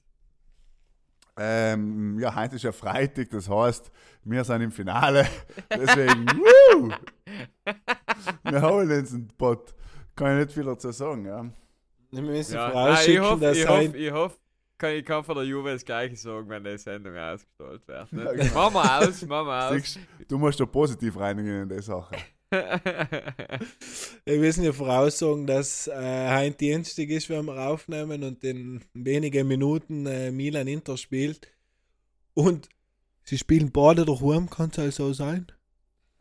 [1.36, 3.90] Ähm, ja, heute ist ja Freitag, das heißt,
[4.24, 5.26] wir sind im Finale.
[5.70, 6.92] Deswegen, woo!
[8.44, 9.74] wir holen uns einen Bot.
[10.14, 11.46] Kann ich nicht viel dazu sagen, ja.
[12.10, 14.36] Wir müssen Ja, nein, ich vorausschicken, hoffe, dass ich hoffe, ich hoffe,
[14.76, 18.12] kann, ich kann von der Juve das gleiche sagen, wenn die Sendung ausgestrahlt wird.
[18.12, 18.24] Ne?
[18.24, 18.54] Ja, genau.
[18.70, 19.74] Machen wir aus, machen wir aus.
[19.74, 22.14] Siehst, du musst da positiv reinigen in die Sache.
[24.24, 29.48] Wir müssen ja voraussagen, dass äh, heute Dienstag ist, wenn wir aufnehmen und in wenigen
[29.48, 31.48] Minuten äh, Milan Inter spielt.
[32.34, 32.68] Und
[33.24, 35.46] sie spielen beide daheim, kann es also sein?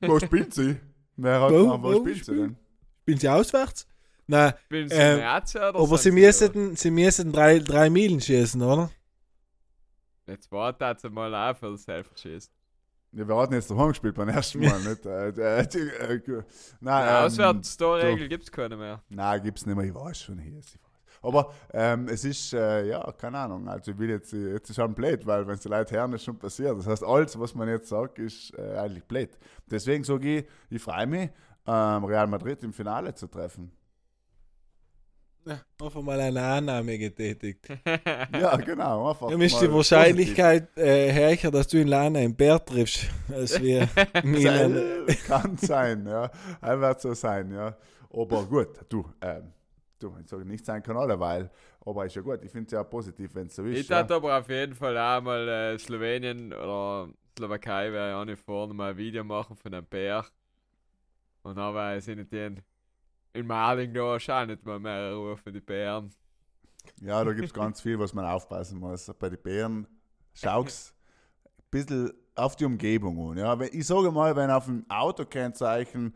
[0.01, 0.77] Wo spielt sie?
[1.17, 2.55] Wer hat, Wo- wo, wo spielt sie spielt- denn?
[3.01, 3.87] Spielen sie auswärts?
[4.27, 8.61] Nein, Bin sie Ähm, März oder aber sie müssen, sie müssen drei, drei Milen schießen,
[8.61, 8.89] oder?
[10.27, 12.51] Jetzt warte jetzt mal auf für das Selfie-Schießen.
[13.13, 15.05] Ja, wir hatten jetzt daheim gespielt beim ersten Mal, nicht?
[15.05, 16.43] Äh, äh, die, äh,
[16.79, 19.01] nein, Ja, ähm, Auswärts-Torregel gibt es keine mehr.
[19.09, 19.85] Nein, gibt es nicht mehr.
[19.85, 20.61] Ich weiß schon hier.
[21.21, 23.67] Aber ähm, es ist, äh, ja, keine Ahnung.
[23.67, 26.23] Also, ich will jetzt, jetzt ist schon blöd, weil, wenn es die Leute hören, ist
[26.23, 26.77] schon passiert.
[26.77, 29.37] Das heißt, alles, was man jetzt sagt, ist äh, eigentlich blöd.
[29.69, 31.29] Deswegen sage ich, ich freue mich,
[31.67, 33.71] ähm, Real Madrid im Finale zu treffen.
[35.45, 37.67] Ja, einfach mal eine Annahme getätigt.
[38.33, 39.09] Ja, genau.
[39.09, 43.61] Einfach Dann ist die Wahrscheinlichkeit äh, höher, dass du in Lana im Bär triffst, als
[43.61, 43.87] wir
[44.23, 44.73] Milan.
[44.73, 45.27] positiv.
[45.27, 46.29] Kann sein, ja.
[46.61, 47.75] Er wird so sein, ja.
[48.13, 49.51] Aber gut, du, ähm,
[49.99, 51.49] du, ich sage nicht sein kann alle, weil,
[51.85, 52.39] aber ist ja gut.
[52.43, 53.79] Ich finde es ja positiv, wenn es so ist.
[53.79, 54.01] Ich ja.
[54.01, 58.41] dachte aber auf jeden Fall auch mal äh, Slowenien oder Slowakei wäre ja auch nicht
[58.41, 60.25] vorne mal ein Video machen von einem Bär.
[61.43, 62.61] Und dann es in den
[63.33, 66.11] in Maling da schon nicht mal mehr Ruhe für die Bären.
[67.01, 69.11] Ja, da gibt es ganz viel, was man aufpassen muss.
[69.19, 69.87] Bei den Bären
[70.33, 70.93] schaust
[71.45, 73.37] ein bisschen auf die Umgebung an.
[73.37, 73.59] Ja?
[73.71, 76.15] Ich sage mal, wenn auf dem Autokennzeichen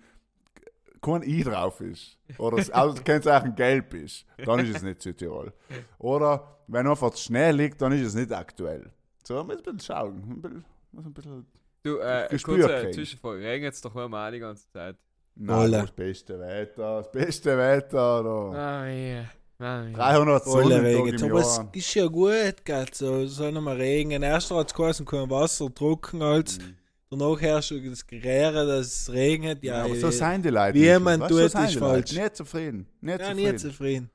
[1.01, 5.53] kein I drauf ist oder das Autokennzeichen gelb ist, dann ist es nicht Südtirol.
[5.99, 8.91] Oder wenn einfach zu schnell liegt, dann ist es nicht aktuell.
[9.23, 10.15] So, man muss ein bisschen schauen.
[10.17, 11.45] Ein bisschen, muss ein bisschen
[11.85, 12.89] Du, äh, kurze.
[12.91, 13.41] Zwischenfrage.
[13.43, 14.97] Regnet es doch immer die ganze Zeit.
[15.37, 18.23] Nein, das beste Wetter, das beste Wetter.
[18.23, 18.51] Da.
[18.83, 19.25] Ah, ja.
[19.57, 19.91] Ah, ja.
[19.93, 21.23] 300 Volle Sonnentage Regen.
[21.23, 21.69] im Aber es Jahr.
[21.73, 22.85] ist ja gut, gell?
[22.91, 24.23] So, soll noch mal regnen.
[24.23, 26.57] Erst hat es geheißen, kein Wasser, trocken als.
[26.59, 26.75] Mhm.
[27.09, 29.63] Danach herrscht das Gerät, dass es regnet.
[29.63, 30.73] Ja, Ja, aber so sein die Leute.
[30.73, 31.79] wie so tut, sein ist die Leute.
[31.79, 32.11] falsch.
[32.13, 32.87] Nicht zufrieden.
[33.01, 33.51] Nicht ja, zufrieden.
[33.51, 34.09] nicht zufrieden.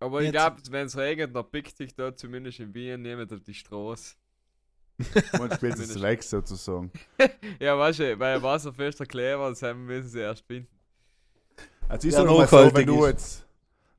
[0.00, 3.40] Aber ich glaube, wenn es regnet, dann pickt sich da zumindest in Wien jemand auf
[3.42, 4.14] die Straße.
[5.38, 6.90] Man spielt es weg sozusagen.
[7.60, 10.68] Ja, weißt du, bei einem wasserfester Kleber, das haben- müssen sie erst finden.
[11.88, 13.46] Also ich sag mal so, wenn du jetzt,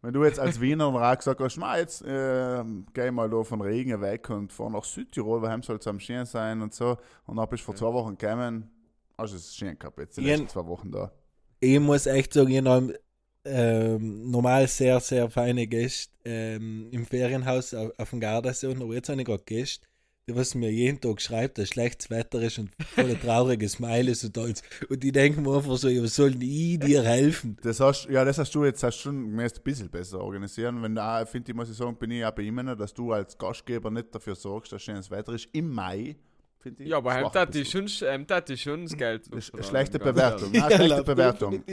[0.02, 2.64] wenn du jetzt als Wiener und Rat gesagt hast, "Ma, jetzt äh,
[2.94, 6.26] geh mal da von Regen weg und fahr nach Südtirol, weil soll es am schön
[6.26, 6.98] sein und so.
[7.26, 8.70] Und dann bist du vor zwei Wochen gekommen,
[9.18, 11.12] hast du es schön gehabt jetzt, die Ich- letzten zwei Wochen da.
[11.60, 13.00] Ich muss echt sagen, ich habe
[13.46, 18.94] ähm, normal sehr, sehr feine Gäste ähm, im Ferienhaus auf, auf dem Gardasee und aber
[18.94, 19.86] jetzt habe ich gerade Gäste,
[20.28, 24.62] was mir jeden Tag schreibt, dass schlechtes Wetter ist und voll traurige Smileys und alles.
[24.90, 27.58] Und die denken mir einfach so, ja, was soll denn ich dir helfen?
[27.62, 30.82] Das hast, ja, das hast du jetzt hast schon ein bisschen besser organisieren.
[30.82, 33.38] Wenn da, finde ich, muss ich sagen, bin ich auch bei ihm, dass du als
[33.38, 36.16] Gastgeber nicht dafür sorgst, dass schönes Wetter ist im Mai.
[36.60, 36.90] Finde ich.
[36.90, 37.90] Ja, aber ein tat die bisschen.
[37.90, 39.28] schon, hem tat die schon das Geld.
[39.28, 40.52] Ist schlechte Bewertung.
[40.54, 41.64] Nein, Ja, schlechte Bewertung.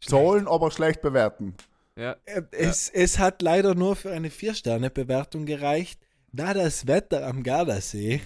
[0.00, 1.54] Zahlen, aber schlecht bewerten.
[1.96, 2.16] Ja.
[2.24, 6.00] Äh, Es, es hat leider nur für eine Vier-Sterne-Bewertung gereicht,
[6.32, 8.20] da das Wetter am Gardasee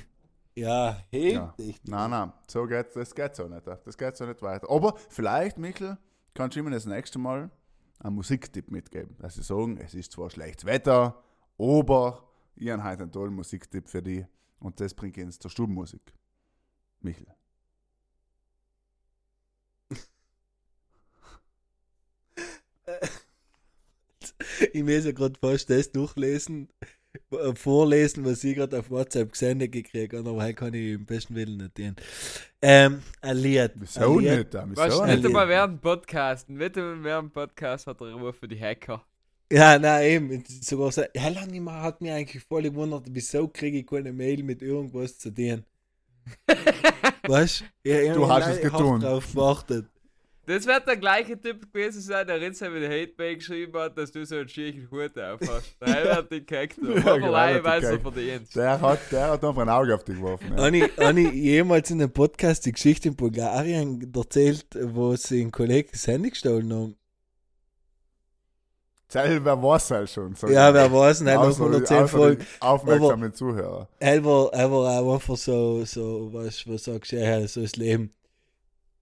[0.54, 1.54] ja hebt Ja.
[1.58, 1.80] dich.
[1.84, 3.66] Nein, nein, so geht, das geht so nicht.
[3.66, 4.68] Das geht so nicht weiter.
[4.70, 5.96] Aber vielleicht, Michel,
[6.34, 7.50] kannst du mir das nächste Mal
[8.00, 9.16] einen Musiktipp mitgeben.
[9.18, 11.22] Dass sie sagen, es ist zwar schlechtes Wetter,
[11.58, 14.24] aber ich habe heute einen tollen Musiktipp für dich.
[14.58, 16.12] Und das bringt uns zur Stubenmusik.
[17.00, 17.26] Michel.
[24.72, 26.68] Ich muss ja gerade fast das durchlesen,
[27.54, 31.34] vorlesen, was ich gerade auf WhatsApp gesendet gekriegt habe, aber heute kann ich im besten
[31.34, 31.96] Willen nicht tun.
[32.60, 33.72] Ähm, ein Lied.
[33.74, 34.54] Wieso nicht?
[34.54, 34.66] da?
[34.68, 35.16] Wieso nicht?
[35.16, 39.04] nicht einmal während dem Podcasten, einmal während dem Podcast hat er Ruhe für die Hacker.
[39.52, 40.44] Ja, nein, eben.
[40.46, 44.12] Sogar so, ja, lange nicht mehr hat mich eigentlich voll gewundert, wieso kriege ich keine
[44.12, 45.62] Mail mit irgendwas zu dir.
[47.26, 47.90] weißt du?
[47.90, 49.00] Ja, Du hast es getan.
[49.00, 49.86] drauf gewartet.
[50.44, 54.26] Das wird der gleiche Typ gewesen sein, der Ritz mit Hatemail geschrieben hat, dass du
[54.26, 55.76] so einen schiechen Hut aufhast.
[55.80, 56.78] Der hat dich gehackt.
[56.82, 58.02] Ja, genau, hat weil gehackt.
[58.02, 58.56] verdienst.
[58.56, 60.52] Der hat, der hat einfach ein Auge auf dich geworfen.
[60.56, 60.64] Ja.
[60.64, 65.42] Habe ich, hab ich jemals in einem Podcast die Geschichte in Bulgarien erzählt, wo sie
[65.42, 66.96] einen Kollegen das Handy gestohlen haben?
[69.08, 70.34] Selber war es halt schon.
[70.34, 72.46] So Ja, wer weiß, nicht, noch Außer- 110 außer die Folgen.
[72.60, 73.88] Aufmerksame Zuhörer.
[74.00, 77.76] Er war, er war auch einfach so, so was, was sagst du, ja, so das
[77.76, 78.10] Leben.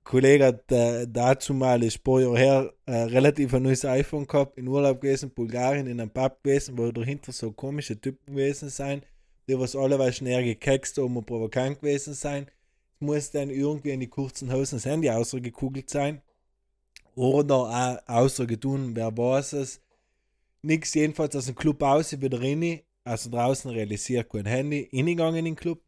[0.04, 4.58] Kollege hat äh, dazu mal ein paar Jahre her äh, relativ ein neues iPhone gehabt,
[4.58, 9.02] in Urlaub gewesen, Bulgarien, in einem Pub gewesen, wo dahinter so komische Typen gewesen sein,
[9.46, 12.46] die was alle was schnell gekext haben und provokant gewesen sein.
[12.94, 16.22] Es muss dann irgendwie in die kurzen Hosen das Handy ausgekugelt sein.
[17.14, 19.80] Oder auch ausgetun, wer weiß es.
[20.62, 25.44] Nix jedenfalls aus dem Club aus, wieder rein, also draußen realisiert kein Handy, reingegangen in
[25.46, 25.80] den Club.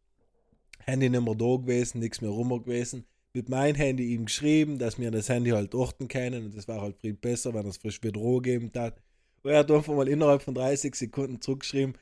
[0.81, 3.07] Handy nicht mehr da gewesen, nichts mehr rum gewesen.
[3.35, 6.83] Mit meinem Handy ihm geschrieben, dass wir das Handy halt orten können und das war
[6.83, 9.01] halt viel besser, wenn er es frisch wieder roh gegeben hat.
[9.43, 11.97] Und er hat einfach mal innerhalb von 30 Sekunden zurückgeschrieben,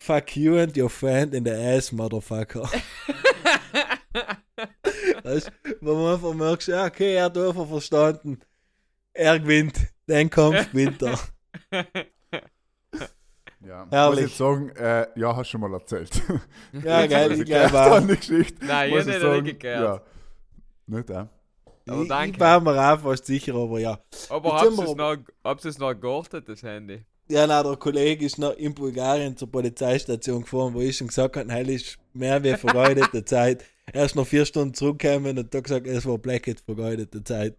[0.00, 2.62] Fuck you and your friend in the ass, motherfucker.
[5.24, 8.38] weißt, wo man einfach merkt, ja, okay, er hat einfach verstanden.
[9.12, 11.18] Er gewinnt, den Kampf gewinnt er.
[13.66, 13.86] Ja.
[13.90, 14.22] Herrlich.
[14.22, 16.22] Muss ich sagen, äh, ja, hast du schon mal erzählt.
[16.72, 18.64] Ja, geil, ich glaube die Geschichte.
[18.64, 20.00] Nein, muss ich ich nicht gehört.
[20.00, 20.17] Ja.
[20.88, 21.26] Nicht, äh?
[21.86, 22.32] Aber Ich, danke.
[22.32, 23.98] ich war mir auch fast sicher, aber ja.
[24.28, 25.16] Aber habt ihr es noch,
[25.64, 27.04] es noch geortet, das Handy?
[27.30, 31.36] Ja, nein, der Kollege ist noch in Bulgarien zur Polizeistation gefahren, wo ich schon gesagt
[31.36, 33.64] habe, heil ist mehr wie vergeudete Zeit.
[33.92, 37.56] Er ist noch vier Stunden zurückgekommen und hat da gesagt, es war Blackhead vergeudete Zeit.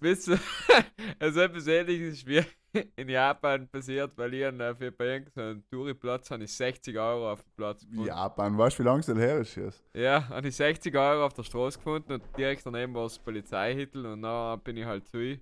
[0.00, 0.40] Wisst ihr,
[1.18, 2.42] also etwas ähnliches ist wie
[2.96, 7.42] in Japan passiert, weil ich äh, für bei irgendeinem Touriplatz habe ich 60 Euro auf
[7.42, 8.08] dem Platz gefunden.
[8.08, 9.56] Japan, weißt du, wie lange es denn her ist?
[9.56, 9.84] Jetzt?
[9.94, 14.06] Ja, habe ich 60 Euro auf der Straße gefunden und direkt daneben war das Polizeihittel
[14.06, 15.40] und dann bin ich halt zu.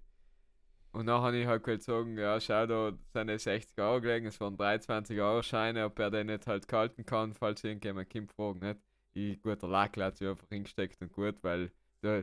[0.92, 4.40] Und dann habe ich halt gesagt, ja, schau, da sind ja 60 Euro gelegen, es
[4.40, 8.60] waren 23 Euro Scheine, ob er den nicht halt kalten kann, falls irgendjemand kommt fragen,
[8.60, 8.78] nicht?
[9.14, 12.22] Ich, gut, der Lack hat sich einfach hingesteckt und gut, weil, da,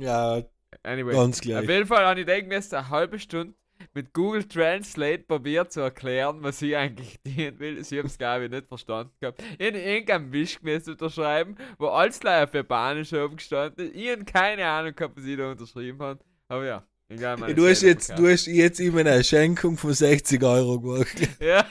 [0.00, 0.42] Ja,
[0.84, 1.14] anyway.
[1.14, 1.68] ganz Auf gleich.
[1.68, 3.54] jeden Fall habe ich denken müssen, eine halbe Stunde
[3.94, 7.82] mit Google Translate probiert zu erklären, was ich eigentlich dienen will.
[7.84, 9.42] Sie haben es, glaube ich, nicht verstanden gehabt.
[9.58, 13.96] Ich habe irgendeinen Wisch müssen unterschreiben, wo alles auf Japanisch oben gestanden ist.
[13.96, 16.20] Ich habe keine Ahnung gehabt, was ich da unterschrieben habe.
[16.48, 20.42] Aber ja, glaube, meine Du hast, jetzt, du hast jetzt ihm eine Schenkung von 60
[20.42, 21.16] Euro gemacht.
[21.40, 21.66] Ja.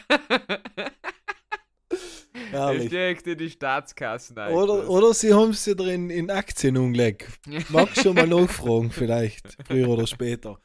[1.90, 2.90] ist Herrlich.
[2.90, 4.88] direkt in die Staatskassen Oder, eingeflossen.
[4.90, 7.28] oder sie haben es wieder in, in Aktien umgelegt.
[7.70, 10.60] Magst schon mal nachfragen, vielleicht, früher oder später.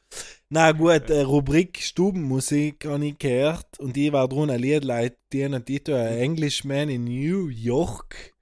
[0.53, 5.17] Na gut, äh, Rubrik Stubenmusik habe ich gehört und ich war drin ein Lied, Leute,
[5.33, 8.35] die einen Titel ein Englishman in New York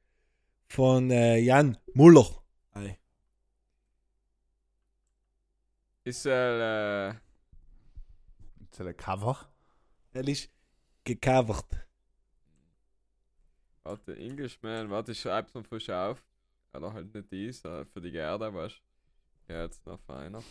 [0.68, 2.27] von äh, Jan Muller.
[2.73, 2.99] Ei.
[6.05, 9.37] Ist äh, äh, Ist das ein Cover?
[10.14, 10.51] Er ist
[11.05, 11.88] gecovert.
[13.85, 16.25] warte, Englishman, warte, ich schreib's noch frisch auf.
[16.75, 18.81] Oder halt nicht dies, für die Gerda, weißt
[19.47, 19.53] du.
[19.53, 20.42] Ja, jetzt noch feiner.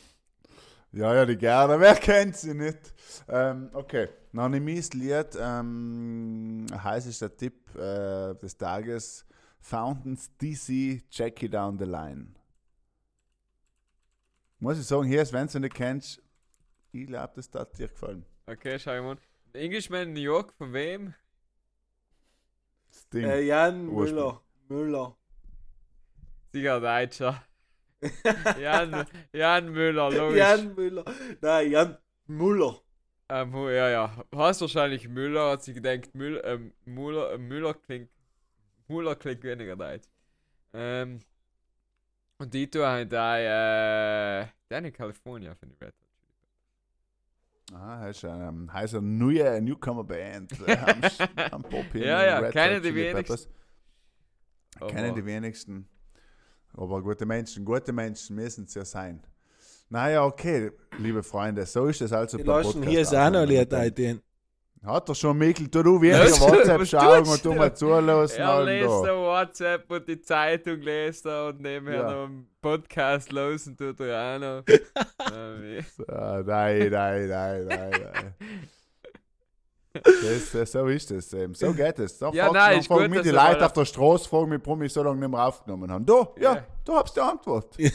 [0.91, 2.93] Ja, ja, die Gerda, wer kennt sie nicht?
[3.27, 5.37] Ähm, okay, noch ein mies Lied.
[5.39, 9.25] Ähm, heißt ist der Tipp äh, des Tages:
[9.59, 12.27] Fountains DC, Jackie Down the Line.
[14.59, 16.21] Muss ich sagen, hier, wenn du nicht kennst,
[16.91, 18.25] ich glaube, das hat dir gefallen.
[18.47, 19.17] Okay, schau mal.
[19.53, 21.13] Englishman in New York, von wem?
[22.89, 23.25] Das Ding.
[23.25, 24.39] Äh, Jan Ursprung.
[24.67, 24.83] Müller.
[24.83, 25.17] Müller.
[26.53, 27.43] Sicher Deutscher.
[28.59, 30.37] Jan, Jan Müller, logisch.
[30.37, 31.05] Jan Müller.
[31.41, 32.81] Nein, Jan Müller.
[33.29, 34.23] Ähm, ja, ja.
[34.35, 38.09] Hast wahrscheinlich Müller, hat sich gedacht, Müller, ähm, Müller, äh, Müller klingt,
[38.87, 40.07] Müller klingt weniger deutsch.
[40.73, 41.19] Ähm,
[42.37, 46.07] und die tun halt da, äh, der in California, finde ich besser.
[47.73, 50.53] Ah, heißt ähm, heißt eine neue Newcomer Band.
[50.65, 51.01] äh, am,
[51.51, 53.53] am Pop Ja, ja, Red kennen Hot die Chili wenigsten.
[54.87, 55.89] Kennen die wenigsten.
[56.77, 59.21] Aber gute Menschen, gute Menschen müssen es ja sein.
[59.89, 63.39] Naja, okay, liebe Freunde, so ist es also Die beim lassen hier ist auch noch
[63.41, 63.73] ein Lied.
[64.85, 68.39] Hat er schon, Mikl, tu du wieder Was- WhatsApp schauen und du mal zulassen.
[68.39, 72.11] Er liest der WhatsApp und die Zeitung liest er und nebenher Ja.
[72.11, 74.63] noch einen Podcast losen tut er auch noch.
[76.07, 78.33] Ah, nein, nein, nein, nein, nein.
[80.03, 81.53] Das, so ist es eben.
[81.53, 82.17] So geht es.
[82.17, 84.93] Da Ja, nein, du, ist gut, mich die Leute auf der Straße, fragen warum ich
[84.93, 86.05] so lange nicht mehr aufgenommen haben.
[86.05, 86.63] Da, ja, Ja.
[86.85, 87.77] da habst du die Antwort.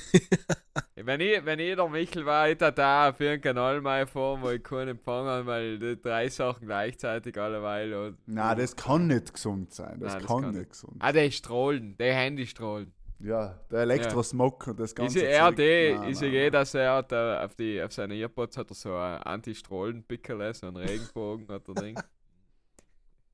[0.94, 4.40] Wenn ich, wenn ich der Michel war, hätte ich da auf irgendeinen Kanal mal vor,
[4.40, 7.92] wo ich keinen Empfang habe, weil die drei Sachen gleichzeitig alleweil.
[7.92, 9.98] Und, Nein, das kann nicht gesund sein.
[9.98, 11.00] Das, Nein, das kann, kann nicht gesund sein.
[11.02, 12.92] ah, der Strahlen, der Handystrahlen.
[13.22, 15.56] Ja, der Elektrosmog und das ganze er Zeug.
[15.56, 16.52] die, Nein, ich sehe nein, eh, nein.
[16.52, 20.66] dass er hat, äh, auf, die, auf seine Earpods hat er so ein Anti-Strahlen-Pickel, so
[20.66, 22.02] einen Regenbogen hat er Ding.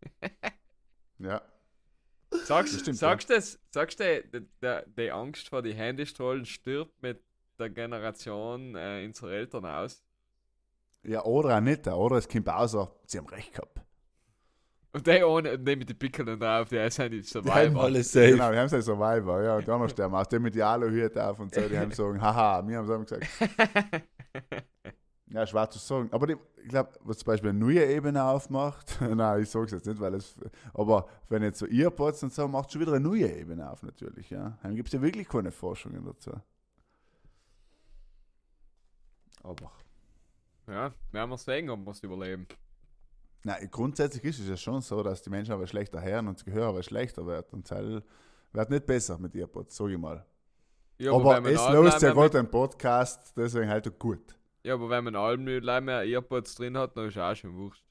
[1.19, 1.43] Ja.
[2.45, 6.45] Sagst Das du, stimmt, sagst das, sagst du, die, die, die Angst vor die Handystrahlen
[6.47, 7.23] stirbt mit
[7.59, 10.05] der Generation äh, unserer Eltern aus?
[11.03, 11.87] ja, oder auch nicht.
[11.89, 13.81] Oder es kommt außer, sie haben recht gehabt.
[14.93, 17.83] Und die ohne, die mit den Pickeln drauf, die sind die Die haben Survivor.
[17.85, 18.31] alles safe.
[18.31, 20.29] Genau, die haben so Survivor, ja, und die anderen sterben aus.
[20.29, 23.05] Die mit die Aluhüte auf und so, die haben sagen, haha, wir haben es immer
[23.05, 23.27] gesagt.
[25.31, 26.09] Ja, schwer zu sagen.
[26.13, 29.73] Aber die, ich glaube, was zum Beispiel eine neue Ebene aufmacht, nein, ich sage es
[29.73, 30.35] jetzt nicht, weil es,
[30.73, 34.31] aber wenn jetzt so Earpods und so, macht schon wieder eine neue Ebene auf natürlich,
[34.31, 34.57] ja.
[34.63, 36.33] Dann gibt es ja wirklich keine Forschungen dazu.
[39.43, 39.71] Aber,
[40.67, 42.47] Ja, werden wir sehen, ob wir es überleben.
[43.43, 46.45] Nein, grundsätzlich ist es ja schon so, dass die Menschen aber schlechter hören und das
[46.45, 48.03] Gehör aber schlechter wird und das
[48.53, 50.25] wird nicht besser mit Earpods, sage ich mal.
[50.99, 54.37] Ja, aber man es löst ja gerade ein Podcast, deswegen halt gut.
[54.65, 57.85] Ja, aber wenn man allem nicht mehr Earpods drin hat, dann ist auch schon wurscht.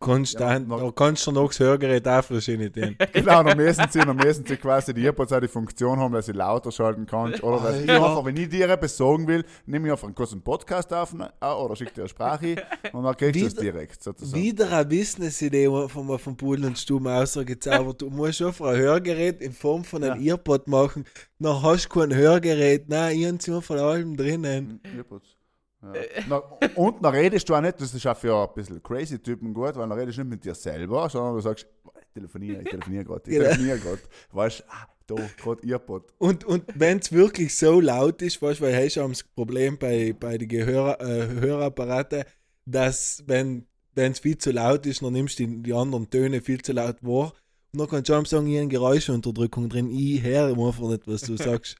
[0.00, 2.96] Kannst Ja, da, noch- da kannst du noch das Hörgerät auch wahrscheinlich den.
[3.12, 6.26] Genau, am meisten sie, am meisten sie quasi die Earpods auch die Funktion haben, dass
[6.26, 7.42] sie lauter schalten kannst.
[7.42, 7.96] Oder dass ich Ja.
[7.96, 11.44] einfach, wenn ich dir etwas sagen will, nehme ich einfach einen kurzen Podcast auf äh,
[11.46, 12.56] oder schicke dir eine Sprache
[12.92, 14.40] und dann kriegst du es direkt sozusagen.
[14.40, 18.00] Wieder eine Business-Idee von mir von Pudel und Stumm ausgezaubert.
[18.00, 21.06] Du musst einfach ein Hörgerät in Form von einem Earpod machen.
[21.40, 22.88] Dann hast du kein Hörgerät.
[22.88, 24.80] Nein, ich habe von allem drinnen.
[24.96, 25.34] Earpods.
[25.82, 25.92] Ja.
[26.28, 26.36] Na,
[26.74, 29.76] und dann redest du auch nicht, das ist auch für ein bisschen crazy Typen gut,
[29.76, 31.66] weil dann redest du nicht mit dir selber, sondern du sagst,
[32.00, 33.44] ich telefoniere, ich telefoniere gerade, ich Genau.
[33.50, 34.00] telefoniere gerade.
[34.32, 36.12] Weißt du, ah, da, gerade Earpod.
[36.18, 39.78] Und, und wenn es wirklich so laut ist, weißt du, weil hast du das Problem
[39.78, 42.24] bei, bei den Gehör, äh, Hörapparaten,
[42.66, 46.60] dass wenn es viel zu laut ist, dann nimmst du die, die anderen Töne viel
[46.60, 47.32] zu laut wahr.
[47.72, 49.90] Und dann kannst du auch sagen, ich habe eine Geräuschunterdrückung drin.
[49.90, 51.76] Ich höre einfach nicht, was du sagst.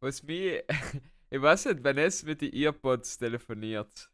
[0.00, 0.62] Was mich,
[1.36, 4.10] ich weiß nicht, wenn es mit den Earpods telefoniert,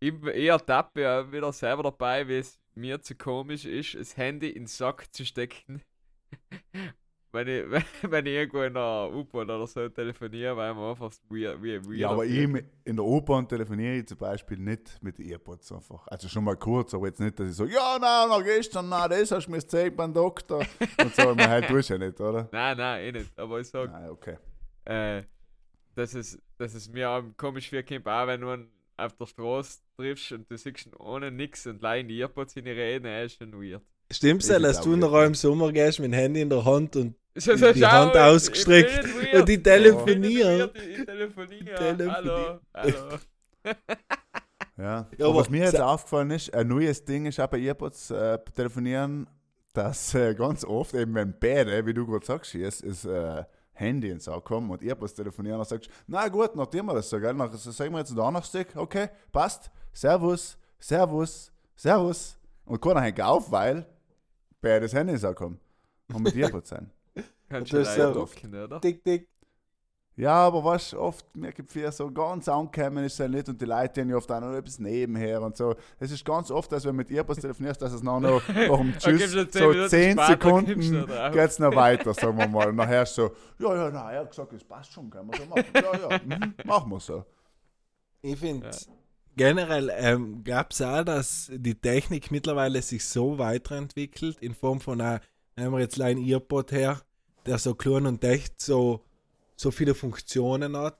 [0.00, 4.48] ich, ich ertappe ja wieder selber dabei, wie es mir zu komisch ist, das Handy
[4.48, 5.82] in den Sack zu stecken.
[7.32, 11.12] wenn, ich, wenn, wenn ich irgendwo in einer U-Bahn oder so telefoniere, weil man einfach
[11.28, 12.48] weird, wie weird Ja, aber ich
[12.84, 16.06] in der U-Bahn telefoniere ich zum Beispiel nicht mit den Earpods einfach.
[16.06, 19.10] Also schon mal kurz, aber jetzt nicht, dass ich so, ja, nein, noch gestern, nein,
[19.10, 20.60] das hast du mir gezeigt beim Doktor.
[21.02, 22.48] Und so, man halt tust ja nicht, oder?
[22.52, 23.38] Nein, nein, eh nicht.
[23.38, 24.38] Aber ich sag, Nein, okay.
[24.86, 25.22] äh,
[25.98, 28.50] dass, es, dass es mir auch komisch vorkommt, auch wenn du
[28.96, 32.56] auf der Straße triffst und du siehst ihn ohne nix und leih in die Earpods
[32.56, 33.82] in die Reden, ist schon weird.
[34.10, 36.96] Stimmt's Ich ja, dass du noch im Sommer gehst mit dem Handy in der Hand
[36.96, 39.34] und So, Die- die Hand ich ausgestreckt weird.
[39.34, 40.70] und die Ich telefonieren.
[40.74, 41.74] Ich telefoniere.
[41.74, 42.12] Telefonieren.
[42.12, 43.18] Hallo, hallo.
[44.76, 48.38] Ja, Ja, was mir jetzt aufgefallen ist, ein neues Ding ist auch bei Earpods äh,
[48.54, 49.28] telefonieren,
[49.72, 53.42] dass äh, ganz oft eben, wenn beide, wie du gerade sagst, ist, ist äh,
[53.78, 57.18] Handy ins Auge kommen und Earpods telefonieren, dann sagst na gut, nachdem wir das so,
[57.20, 62.36] gell, nach, sagen wir jetzt den Donnerstag, okay, passt, Servus, Servus, Servus.
[62.64, 63.86] Und keiner hängt auf, weil
[64.60, 65.60] beide das Handy ins Auge kommen
[66.12, 66.90] und mit Earpods sein.
[67.48, 68.80] Kannst Das du leider ja- locken, oder?
[68.80, 69.28] dick, dick.
[70.18, 73.64] Ja, aber was oft, mir gibt es so ganz ankommen ist ja nicht und die
[73.66, 75.76] Leute haben ja oft auch noch etwas nebenher und so.
[76.00, 78.92] Es ist ganz oft, dass wenn du mit Earpods telefonierst, dass es noch, noch um
[79.00, 82.36] Da gibt's Tschüss, zehn so Minuten 10 später gibt's Sekunden geht es noch weiter, sagen
[82.36, 82.68] wir mal.
[82.70, 85.38] Und nachher ist so, ja, ja, nein, er hat gesagt, es passt schon, können wir
[85.38, 85.64] so machen.
[85.72, 87.24] Ja, ja, mhm, machen wir so.
[88.20, 88.72] Ich finde, Ja.
[89.36, 95.00] generell ähm, gab es auch, dass die Technik mittlerweile sich so weiterentwickelt, in Form von
[95.00, 95.20] einer,
[95.56, 97.02] nehmen wir jetzt ein Earpod her,
[97.46, 99.04] der so klein und echt so,
[99.60, 100.98] so viele Funktionen hat,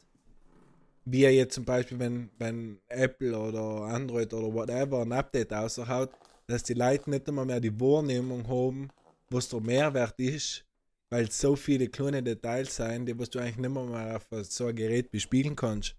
[1.04, 6.10] wie er jetzt zum Beispiel, wenn, wenn Apple oder Android oder whatever ein Update raushaut,
[6.46, 8.88] dass die Leute nicht einmal mehr die Wahrnehmung haben,
[9.30, 10.64] was der Mehrwert ist,
[11.10, 14.26] weil es so viele kleine Details sind, die was du eigentlich nicht mehr, mehr auf
[14.44, 15.96] so ein Gerät bespielen kannst.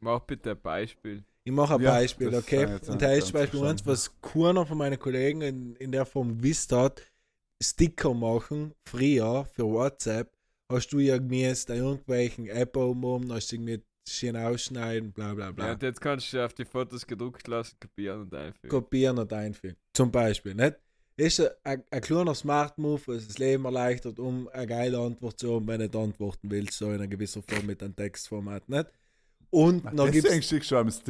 [0.00, 1.24] Mach bitte ein Beispiel.
[1.44, 2.64] Ich mache ein Ja, Beispiel, okay?
[2.86, 6.04] Und ein- da ist zum Beispiel eins, was keiner von meinen Kollegen in, in der
[6.06, 7.02] Form gewusst hat,
[7.62, 10.30] Sticker machen, früher für WhatsApp,
[10.70, 15.46] hast du irgendwie jetzt da irgendwelchen App oben, hast du irgendwie schön ausschneiden, bla bla
[15.46, 15.72] Ja, bla.
[15.72, 18.68] und jetzt kannst du auf die Fotos gedruckt lassen, kopieren und einfügen.
[18.68, 19.76] Kopieren und einfügen.
[19.92, 20.76] Zum Beispiel, nicht?
[21.16, 25.38] Ist ein, ein, ein kleiner Smart Move, was das Leben erleichtert, um eine geile Antwort
[25.38, 28.68] zu haben, wenn du nicht antworten willst, so in einer gewissen Form mit einem Textformat,
[28.68, 28.86] nicht?
[29.50, 30.40] Und dann gibt Deswegen
[30.88, 31.02] es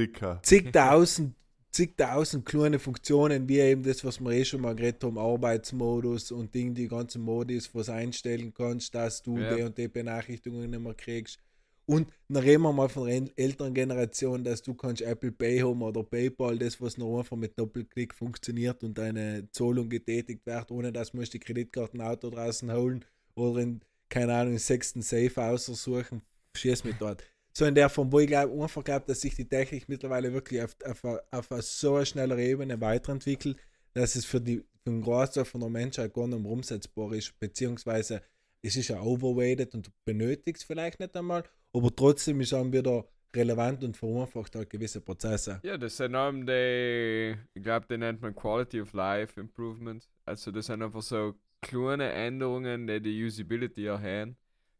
[0.42, 1.34] zigtausend,
[1.70, 6.54] zigtausend kleine Funktionen, wie eben das, was wir eh schon mal geredet haben, Arbeitsmodus und
[6.54, 9.54] Ding, die ganzen Modis, was einstellen kannst, dass du Ja.
[9.56, 11.38] die und die Benachrichtigungen nicht mehr kriegst.
[11.86, 15.60] Und dann reden wir mal von der äl- älteren Generation, dass du kannst Apple Pay
[15.60, 20.70] haben oder PayPal, das, was noch einfach mit Doppelklick funktioniert und deine Zahlung getätigt wird,
[20.70, 23.04] ohne dass du die Kreditkartenauto draußen holen
[23.34, 26.20] oder in, keine Ahnung, den sechsten Safe aussuchen.
[26.54, 27.24] Schieß mit dort.
[27.58, 30.62] So in der Form, wo ich glaube, einfach glaube, dass sich die Technik mittlerweile wirklich
[30.62, 31.02] auf, auf,
[31.32, 33.56] auf eine so eine schnellere Ebene weiterentwickelt,
[33.94, 38.22] dass es für, die, für den Großteil von der Menschheit gar nicht umsetzbar ist, beziehungsweise
[38.62, 41.42] es ist ja overweighted und du benötigst vielleicht nicht einmal,
[41.72, 43.04] aber trotzdem ist dann wieder
[43.34, 45.58] relevant und vereinfacht halt gewisse Prozesse.
[45.64, 50.08] Ja, das sind eben die, ich glaube, die nennt man Quality of Life Improvement.
[50.24, 54.36] Also das sind einfach so kleine Änderungen, die die Usability erhöhen.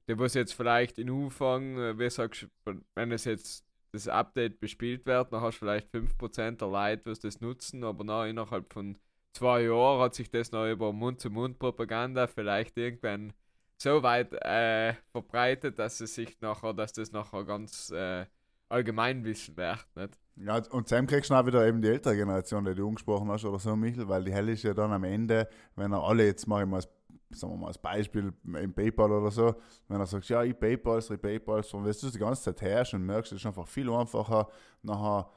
[0.08, 2.48] Die was jetzt vielleicht in Anfang, äh, wie sagst
[2.94, 7.20] wenn es jetzt das Update bespielt wird, dann hast du vielleicht 5% der Leute, was
[7.20, 8.98] das nutzen, aber nach, innerhalb von
[9.32, 13.32] zwei Jahren hat sich das noch über Mund-zu-Mund-Propaganda vielleicht irgendwann
[13.76, 18.26] so weit äh, verbreitet, dass es sich nachher, dass das nachher ganz äh,
[18.68, 20.18] Allgemeinwissen wird, nicht?
[20.36, 23.44] Ja, und Sam kriegst du auch wieder eben die ältere Generation, die du angesprochen hast,
[23.44, 26.46] oder so, Michel, weil die hell ist ja dann am Ende, wenn er alle jetzt
[26.46, 26.88] mal als,
[27.30, 29.54] sagen wir mal, als Beispiel im PayPal oder so,
[29.88, 32.62] wenn er sagt, ja, ich PayPal, ich PayPal, und wenn du das die ganze Zeit
[32.62, 34.48] herrschst und merkst, es ist einfach viel einfacher,
[34.82, 35.28] nachher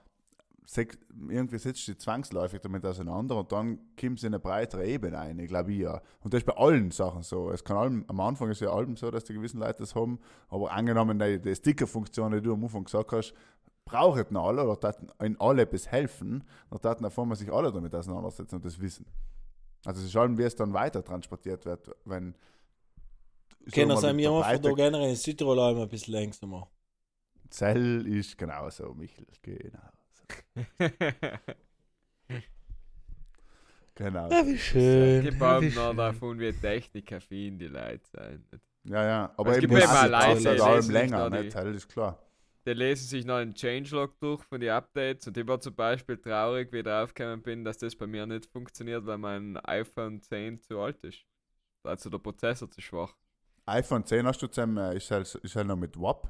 [1.30, 5.18] irgendwie setzt du dich zwangsläufig damit auseinander und dann kommst du in eine breitere Ebene
[5.18, 6.02] ein, ich glaube ja.
[6.22, 7.52] Und das ist bei allen Sachen so.
[7.52, 10.20] Es kann allem, am Anfang ist ja allem so, dass die gewissen Leute das haben,
[10.50, 13.34] aber angenommen, die, die Sticker-Funktion, die du am Anfang gesagt hast,
[13.84, 16.44] brauchen alle oder taten in alle bis helfen,
[16.82, 19.06] dann einmal sich alle damit auseinandersetzen und das wissen.
[19.86, 22.36] Also es ist allem, wie es dann weiter transportiert wird, wenn
[23.74, 26.70] Können sagen sein wir, einfach da generell in Südtirol auch immer ein bisschen langsamer.
[27.50, 29.80] Zell ist genauso, Michel, genau.
[33.96, 34.30] Genau.
[34.30, 35.24] wie schön.
[35.24, 38.44] Gib einem noch davon, wie technikaffin die Leute sein.
[38.84, 41.52] Ja, ja, aber Es eben gibt auch ist Leute, die allem länger, die- nicht?
[41.52, 42.18] Zell ist klar.
[42.66, 46.18] Die lesen sich noch einen Changelog durch von den Updates und ich war zum Beispiel
[46.18, 50.60] traurig, wie ich draufgekommen bin, dass das bei mir nicht funktioniert, weil mein iPhone 10
[50.62, 51.26] zu alt ist.
[51.84, 53.16] Also der Prozessor zu schwach.
[53.66, 56.30] iPhone 10 hast du zusammen, äh, ist halt, ist halt noch mit WAP.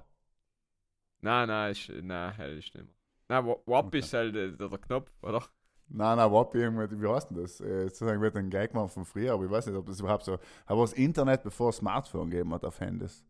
[1.22, 2.96] Nein, nein, ist, nein, hell ist nicht mehr.
[3.30, 4.00] Nein, Wa- WAP Okay.
[4.00, 5.48] ist halt der, der, der Knopf, oder?
[5.94, 7.60] Nein, nein, WAP irgendwie, wie heißt denn das?
[7.60, 10.24] Äh, sozusagen wird ein Gag gemacht von früher, aber ich weiß nicht, ob das überhaupt
[10.24, 10.40] so.
[10.66, 13.24] Aber das Internet, bevor es Smartphone gegeben hat auf Handys.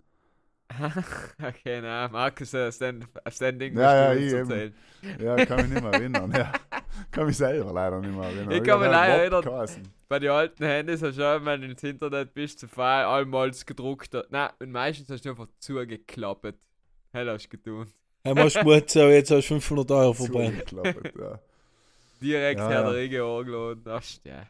[1.44, 4.74] okay, nein, Markus, den, aus den Dingen Ja, ja, ich eben.
[5.20, 6.32] Ja, kann mich nicht mehr erinnern.
[6.36, 6.52] Ja.
[7.12, 8.52] Kann mich selber leider nicht mehr erinnern.
[8.52, 9.42] Ich kann mich leider erinnern.
[9.42, 9.84] geheißen.
[10.08, 13.66] Bei den alten Handys hast du auch, wenn du ins Internet bist, zu fahren, allmals
[13.66, 14.16] gedruckt.
[14.30, 16.54] Nein, und meistens hast du einfach zugeklappt.
[17.12, 17.88] Hell hast du getan.
[18.24, 20.70] Hey, machst du so, jetzt hast du 500 Euro verbrannt.
[20.70, 21.40] Zugeklappt, ja.
[22.22, 22.92] Direkt Ja, Herr ja.
[22.92, 23.84] der Ringe angeladen.
[23.88, 24.46] Ach, ja.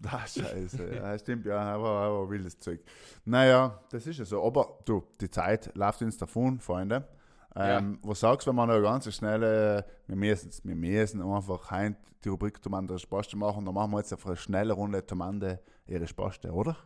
[0.04, 0.90] Ah, scheiße.
[0.94, 2.80] Ja, stimmt, ja, aber, aber wildes Zeug.
[3.24, 4.44] Naja, das ist ja so.
[4.44, 7.08] Aber du, die Zeit läuft uns davon, Freunde.
[7.54, 11.70] Ähm, Was sagst du, wenn wir noch eine ganz schnelle, wir müssen, wir müssen einfach
[11.70, 15.60] heim die Rubrik Tomande Spaste machen, dann machen wir jetzt einfach eine schnelle Runde Tomande
[15.86, 16.76] ihre Spaste, oder?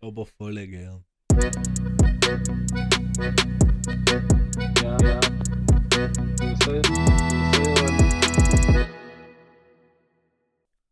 [0.00, 1.04] Aber voll gern.
[4.82, 5.20] Ja, ja.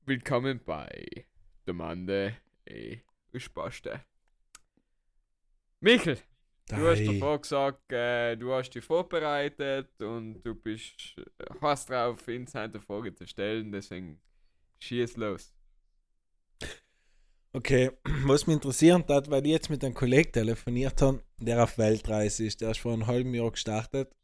[0.08, 1.26] Willkommen bei
[1.66, 2.98] Demande e
[3.34, 4.04] Spaste.
[5.80, 6.18] Michel,
[6.68, 12.28] du hast davor gesagt, äh, du hast dich vorbereitet und du bist äh, hast drauf,
[12.28, 14.20] inside eine Frage zu stellen, deswegen
[14.78, 15.52] schieß los.
[17.52, 17.90] Okay,
[18.26, 22.46] was mich interessiert hat, weil ich jetzt mit einem Kollegen telefoniert habe, der auf Weltreise
[22.46, 22.60] ist.
[22.60, 24.14] Der ist vor einem halben Jahr gestartet.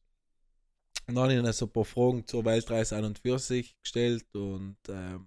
[1.09, 4.33] Und dann habe ich so ein paar Fragen zur Weltreise an und für sich gestellt
[4.37, 5.27] und ähm,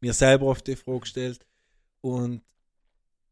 [0.00, 1.46] mir selber auf die Frage gestellt.
[2.00, 2.42] Und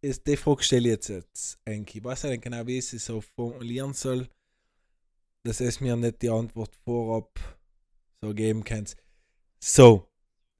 [0.00, 1.96] ist, die Frage stelle ich jetzt, jetzt eigentlich.
[1.96, 4.28] Ich weiß nicht genau, wie ich sie so formulieren soll,
[5.42, 7.38] dass es mir nicht die Antwort vorab
[8.22, 8.86] so geben kann.
[9.58, 10.08] So,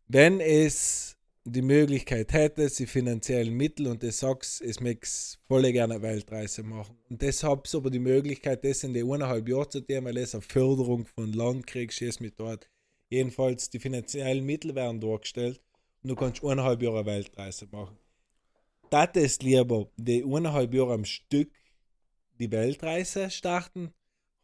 [0.09, 5.09] wenn es die Möglichkeit hätte, sie finanziellen Mittel und das sagst, es möchte
[5.47, 6.99] voll gerne Weltreise machen.
[7.09, 10.43] Und deshalb aber die Möglichkeit, das in die eineinhalb Jahre zu tun, weil es eine
[10.43, 12.69] Förderung von Land kriegst, mit dort.
[13.09, 15.61] Jedenfalls die finanziellen Mittel werden dargestellt
[16.07, 17.99] und du kannst eineinhalb Jahre Weltreise machen.
[18.91, 21.51] Das ist lieber die eineinhalb Jahre am Stück
[22.39, 23.93] die Weltreise starten,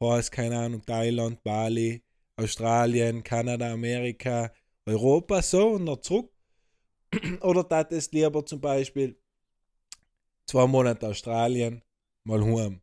[0.03, 2.03] heißt keine Ahnung, Thailand, Bali,
[2.35, 4.53] Australien, Kanada, Amerika,
[4.87, 6.33] Europa, so und dann zurück.
[7.43, 9.17] Oder das ist lieber zum Beispiel
[10.47, 11.81] zwei Monate Australien,
[12.25, 12.81] mal heim.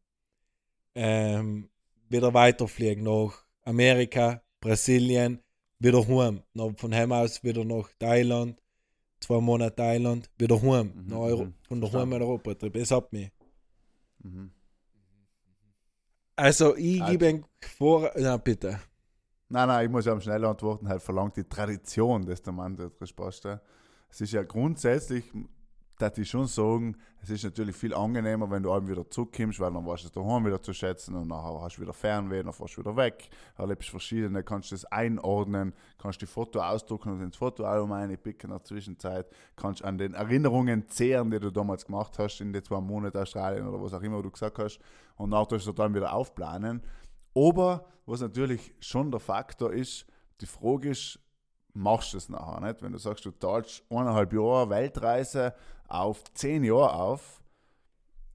[0.95, 1.69] Ähm,
[2.07, 5.43] wieder weiterfliegen nach Amerika, Brasilien,
[5.79, 6.43] wieder heim.
[6.53, 8.57] Noch von heim aus wieder nach Thailand,
[9.19, 10.93] zwei Monate Thailand, wieder heim.
[10.95, 12.53] Mhm, nach Euro, von der Heim in Europa.
[12.53, 13.31] Das hat mich.
[14.23, 14.51] Mhm.
[16.35, 17.43] Also, ich Also- gebe
[17.77, 18.11] vor.
[18.17, 18.79] Na, bitte.
[19.51, 22.75] Nein, nein, ich muss ja am schnell antworten, halt verlangt die Tradition des der Mann
[22.77, 23.59] der Resposte.
[24.09, 25.25] Es ist ja grundsätzlich,
[25.99, 29.73] dass ich schon sagen, es ist natürlich viel angenehmer, wenn du abends wieder zurückkommst, weil
[29.73, 32.53] dann weißt du es daheim wieder zu schätzen und nachher hast du wieder Fernweh, dann
[32.53, 37.35] fährst du wieder weg, erlebst verschiedene, kannst das einordnen, kannst die Foto ausdrucken und ins
[37.35, 39.27] Fotoalbum einpicken in der Zwischenzeit,
[39.57, 43.67] kannst an den Erinnerungen zehren, die du damals gemacht hast, in den zwei Monaten Australien
[43.67, 44.79] oder was auch immer du gesagt hast
[45.17, 46.81] und nachher tust du dann wieder aufplanen.
[47.35, 50.05] Aber was natürlich schon der Faktor ist,
[50.39, 51.19] die Frage ist,
[51.79, 52.81] machst du es nachher nicht?
[52.81, 55.53] Wenn du sagst, du zahlst eineinhalb Jahre Weltreise
[55.87, 57.41] auf zehn Jahre auf,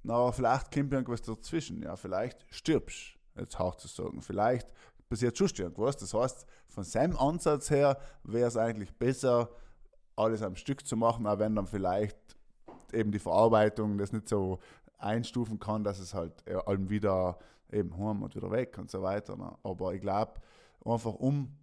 [0.03, 1.82] na, vielleicht kommt irgendwas dazwischen.
[1.82, 4.20] Ja, vielleicht stirbst jetzt hart zu sagen.
[4.20, 4.68] Vielleicht
[5.09, 5.97] passiert schon irgendwas.
[5.97, 9.49] Das heißt, von seinem Ansatz her wäre es eigentlich besser,
[10.16, 12.16] alles am Stück zu machen, auch wenn dann vielleicht
[12.92, 14.59] eben die Verarbeitung das nicht so
[14.99, 17.38] einstufen kann, dass es halt allem wieder
[17.72, 19.36] eben heim und wieder weg und so weiter.
[19.36, 19.53] Ne?
[19.62, 20.34] Aber ich glaube,
[20.84, 21.57] einfach um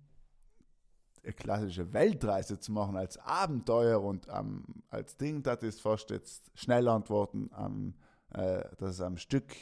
[1.38, 6.88] klassische Weltreise zu machen als Abenteuer und ähm, als Ding, das ist fast jetzt schnell
[6.88, 7.93] antworten, ähm,
[8.34, 9.55] äh, dass es am Stück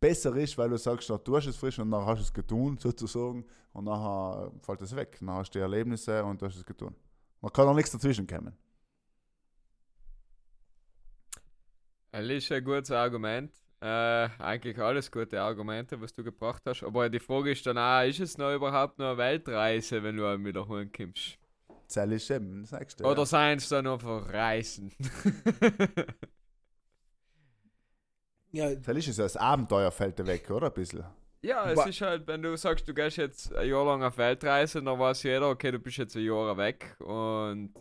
[0.00, 2.32] besser ist, weil du sagst, da tust du es frisch und dann hast du es
[2.32, 5.16] getan, sozusagen, und nachher fällt es weg.
[5.20, 6.94] Dann hast du die Erlebnisse und du hast es getan.
[7.40, 8.56] Man kann auch nichts dazwischen kommen.
[12.10, 13.50] Das ist ein gutes Argument.
[13.82, 16.84] Äh, eigentlich alles gute Argumente, was du gebracht hast.
[16.84, 20.26] Aber die Frage ist dann auch, ist es noch überhaupt noch eine Weltreise, wenn du
[20.26, 21.38] einmal wieder heimkommst?
[21.94, 23.04] Das ist eben das nächste.
[23.04, 23.26] Oder ja.
[23.26, 24.92] seien es dann einfach Reisen?
[28.50, 30.66] Ja, Das ist es, das Abenteuer fällt dir weg, oder?
[30.68, 31.04] Ein bisschen.
[31.42, 34.16] ja, es Wa- ist halt, wenn du sagst, du gehst jetzt ein Jahr lang auf
[34.18, 37.74] Weltreise, dann weiß jeder, okay, du bist jetzt ein Jahr weg und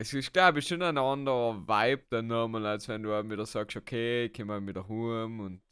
[0.00, 3.76] es ist, glaube ich, schon ein anderer Vibe dann nochmal, als wenn du wieder sagst,
[3.76, 5.62] okay, ich komme wieder heim und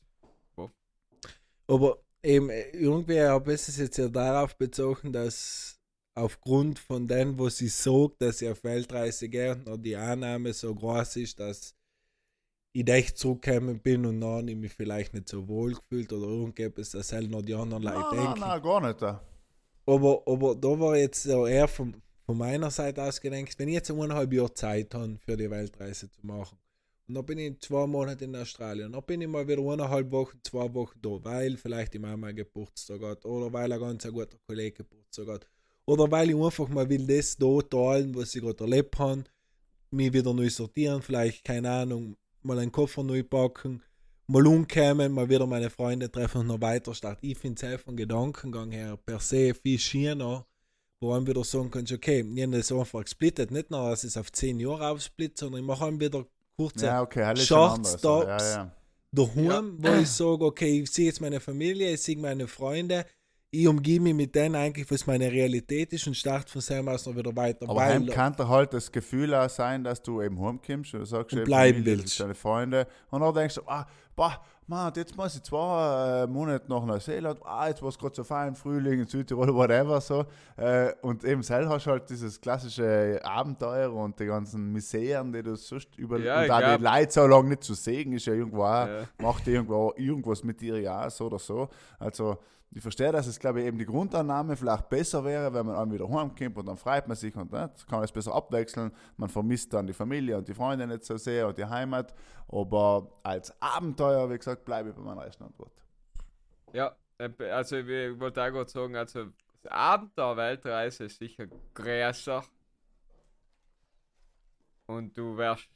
[1.70, 5.78] aber eben, äh, irgendwie habe ich es jetzt ja darauf bezogen, dass
[6.14, 10.74] aufgrund von dem, was sie sagt, dass sie auf Weltreise geht, noch die Annahme so
[10.74, 11.74] groß ist, dass
[12.72, 16.90] ich echt zurückgekommen bin und dann ich mich vielleicht nicht so wohl gefühlt oder irgendetwas,
[16.90, 18.40] dass halt noch die anderen Leute Nein, denken.
[18.40, 19.02] nein, nein, gar nicht.
[19.02, 19.22] da.
[19.86, 23.74] Aber, aber da war jetzt so eher von, von meiner Seite aus gedacht, wenn ich
[23.74, 26.58] jetzt eineinhalb Jahre Zeit habe, für die Weltreise zu machen,
[27.08, 30.38] und dann bin ich zwei Monate in Australien, dann bin ich mal wieder eineinhalb Wochen,
[30.42, 34.84] zwei Wochen da, weil vielleicht die Mama Geburtstag hat, oder weil ein ganz guter Kollege
[34.84, 35.48] Geburtstag hat,
[35.86, 39.24] oder weil ich einfach mal will das da teilen, was ich gerade erlebt habe,
[39.90, 43.82] mich wieder neu sortieren, vielleicht, keine Ahnung, mal einen Koffer neu packen,
[44.26, 47.24] mal umkommen, mal wieder meine Freunde treffen und noch weiter starten.
[47.24, 50.46] Ich finde es vom Gedankengang her per se viel schöner,
[51.00, 54.16] wo man wieder sagen kannst, okay, ich habe das einfach gesplittet, nicht nur, dass es
[54.16, 56.24] auf 10 Jahre aufsplittet, sondern ich mache wieder
[56.56, 58.38] kurze Ja, okay, das ist Shorts, schon anders.
[58.40, 58.54] Tops.
[58.54, 58.72] Ja, ja.
[59.12, 63.06] daheim, wo ich sage, okay, ich sehe jetzt meine Familie, ich sehe meine Freunde,
[63.50, 67.06] ich umgebe mich mit denen eigentlich, was meine Realität ist und starte von selber aus
[67.06, 67.66] noch wieder weiter.
[67.68, 71.34] Aber weil- kann doch halt das Gefühl auch sein, dass du eben heimkommst und sagst,
[71.34, 72.20] Und bleiben willst.
[72.20, 72.86] Deine Freunde.
[73.10, 74.38] Und dann denkst du, ah, boah,
[74.68, 78.22] Mann, jetzt muss ich zwei äh, Monate nach Neuseeland, ah, jetzt war es gerade so
[78.22, 80.26] fein, Frühling in Südtirol, whatever, so.
[80.58, 85.42] Äh, und eben selbst hast du halt dieses klassische Abenteuer und die ganzen Miseren, die
[85.42, 88.34] du sonst über Ja, und auch die Leute so lange nicht zu sehen, ist ja
[88.34, 89.04] irgendwo auch, Ja.
[89.22, 91.68] macht irgendwo irgendwas mit dir ja so oder so.
[91.98, 92.36] Also
[92.70, 95.90] ich verstehe, dass es, glaube ich, eben die Grundannahme vielleicht besser wäre, wenn man dann
[95.90, 98.92] wieder heimkommt und dann freut man sich und ne, kann man es besser abwechseln.
[99.16, 102.14] Man vermisst dann die Familie und die Freunde nicht so sehr und die Heimat.
[102.48, 105.72] Aber als Abenteuer, wie gesagt, bleibe ich bei meiner ersten Antwort.
[106.72, 109.24] Ja, also ich wollte auch gerade sagen, also
[109.62, 112.44] das Abenteuer-Weltreise ist sicher größer.
[114.86, 115.68] Und du wirst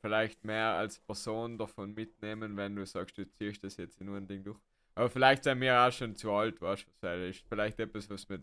[0.00, 4.18] vielleicht mehr als Person davon mitnehmen, wenn du sagst, du ziehst das jetzt in nur
[4.18, 4.60] ein Ding durch.
[4.94, 7.44] Aber vielleicht sind wir auch schon zu alt, weißt du, was das ist.
[7.48, 8.42] Vielleicht etwas, was mit,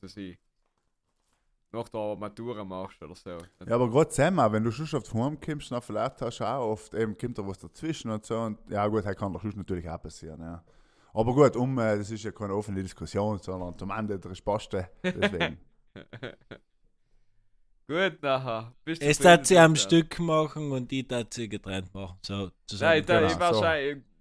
[0.00, 0.38] was weiß ich,
[1.72, 3.30] nach der Matura machst oder so.
[3.66, 6.44] Ja, aber gerade Semmer, wenn du schon auf die Heim kommst, dann vielleicht hast du
[6.44, 8.38] auch oft, eben kommt da was dazwischen und so.
[8.38, 10.62] Und ja gut, das kann doch sonst natürlich auch passieren, ja.
[11.14, 14.90] Aber gut, um, äh, das ist ja keine offene Diskussion, sondern zum Ende der Spaste,
[15.02, 15.58] deswegen.
[17.88, 18.74] Gut, nachher.
[18.84, 19.76] Bist du Es tat sie am?
[19.76, 22.18] Stück machen und die tat sie getrennt machen.
[22.20, 22.90] So, zusammen.
[22.90, 23.60] Nein, da, Genau, ich so.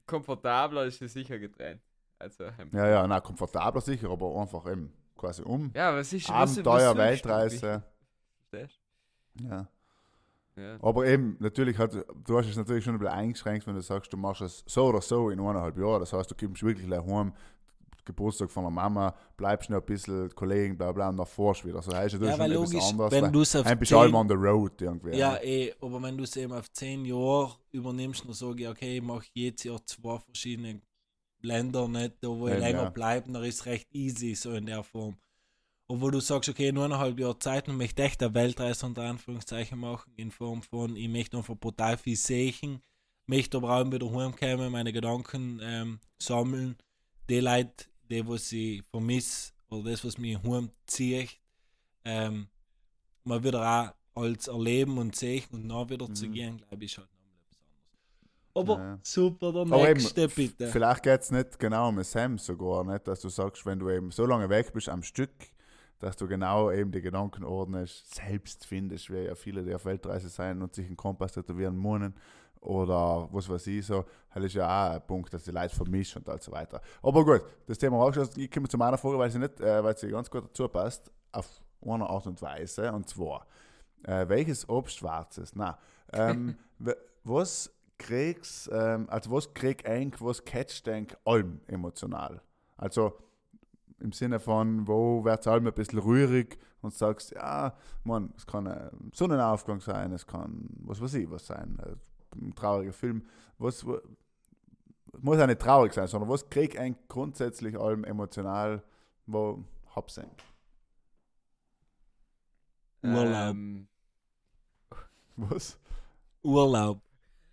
[0.05, 1.81] Komfortabler ist sie sicher getrennt.
[2.19, 5.71] Also, ähm, Ja, ja, na komfortabler sicher, aber einfach eben quasi um.
[5.75, 6.97] ja, was ist was- was Abenteuer?
[6.97, 7.83] Weltreise.
[8.49, 8.79] Verstehst
[9.41, 9.67] Ja.
[10.57, 10.77] Ja.
[10.81, 14.13] Aber eben, natürlich hat, du hast es natürlich schon ein bisschen eingeschränkt, wenn du sagst,
[14.13, 15.99] du machst es so oder so in eineinhalb Jahren.
[15.99, 17.33] Das heißt, du kommst wirklich gleich heim,
[18.05, 21.67] Geburtstag von der Mama, bleibst noch ein bisschen Kollegen, bla bla, und dann fährst du
[21.69, 21.81] wieder.
[21.81, 23.11] So heißt es Ja, schon etwas logisch, anderes.
[23.11, 25.17] wenn du es auf ein bisschen allem 10 on the road irgendwie.
[25.17, 28.97] Ja, eh, aber wenn du es eben auf zehn Jahre übernimmst, dann sage ich, okay,
[28.97, 30.81] ich mache jedes Jahr zwei verschiedene
[31.41, 32.89] Länder, nicht da, wo ich Eben, länger ja.
[32.89, 35.17] bleibe, dann ist es recht easy, so in der Form.
[35.87, 39.77] Wo du sagst, okay, nur eineinhalb Jahre Zeit und möchte echt eine Weltreise unter Anführungszeichen
[39.77, 42.81] machen, in Form von, ich möchte einfach brutal viel sehen,
[43.27, 46.77] möchte aber auch wieder heimkommen, meine Gedanken ähm, sammeln,
[47.29, 51.39] die Leute, die, was ich vermisse, oder das, was mich heimzieht,
[52.05, 52.47] ähm,
[53.23, 56.33] mal wieder auch als erleben und sehen und dann wieder zu Mhm.
[56.33, 57.59] gehen, glaube ich, ist halt nochmal etwas
[58.63, 58.77] anderes.
[58.77, 58.99] Aber Ja.
[59.03, 60.71] super, der Aber eben, nächste bitte.
[60.71, 64.11] Vielleicht geht es nicht genau um Sam sogar, nicht, dass du sagst, wenn du eben
[64.11, 65.31] so lange weg bist am Stück,
[65.99, 70.29] dass du genau eben die Gedanken ordnest, selbst findest, wie ja viele, die auf Weltreise
[70.29, 72.15] sein und sich einen Kompass tätowieren wollen
[72.65, 76.23] oder was weiß ich so, das ist ja auch ein Punkt, dass die Leute vermischen
[76.23, 76.81] und so weiter.
[77.01, 78.41] Aber gut, das Thema rausgeschlossen.
[78.41, 81.11] Ich komme zu meiner Frage, weil sie nicht, äh, weil sie ganz gut dazu passt,
[81.31, 81.47] auf
[81.85, 83.45] eine Art und Weise, und zwar,
[84.03, 85.55] äh, welches Obst schwarzes?
[85.55, 85.77] Na,
[86.13, 86.57] ähm,
[87.23, 92.41] was kriegst, ähm, also was krieg eigentlich, was catcht denk allem emotional?
[92.77, 93.13] Also
[93.99, 98.45] im Sinne von, wo wird es allem ein bisschen rührig und sagst, ja, man, es
[98.45, 101.77] kann ein Sonnenaufgang sein, es kann was weiß ich was sein,
[102.35, 103.27] ein trauriger Film,
[103.57, 103.85] was,
[105.19, 108.83] muss auch nicht traurig sein, sondern was krieg eigentlich grundsätzlich allem emotional,
[109.25, 109.63] wo
[109.95, 110.43] hab's eigentlich?
[113.03, 113.55] Urlaub.
[113.55, 113.87] Ähm,
[115.37, 115.77] Was?
[116.43, 117.01] Urlaub.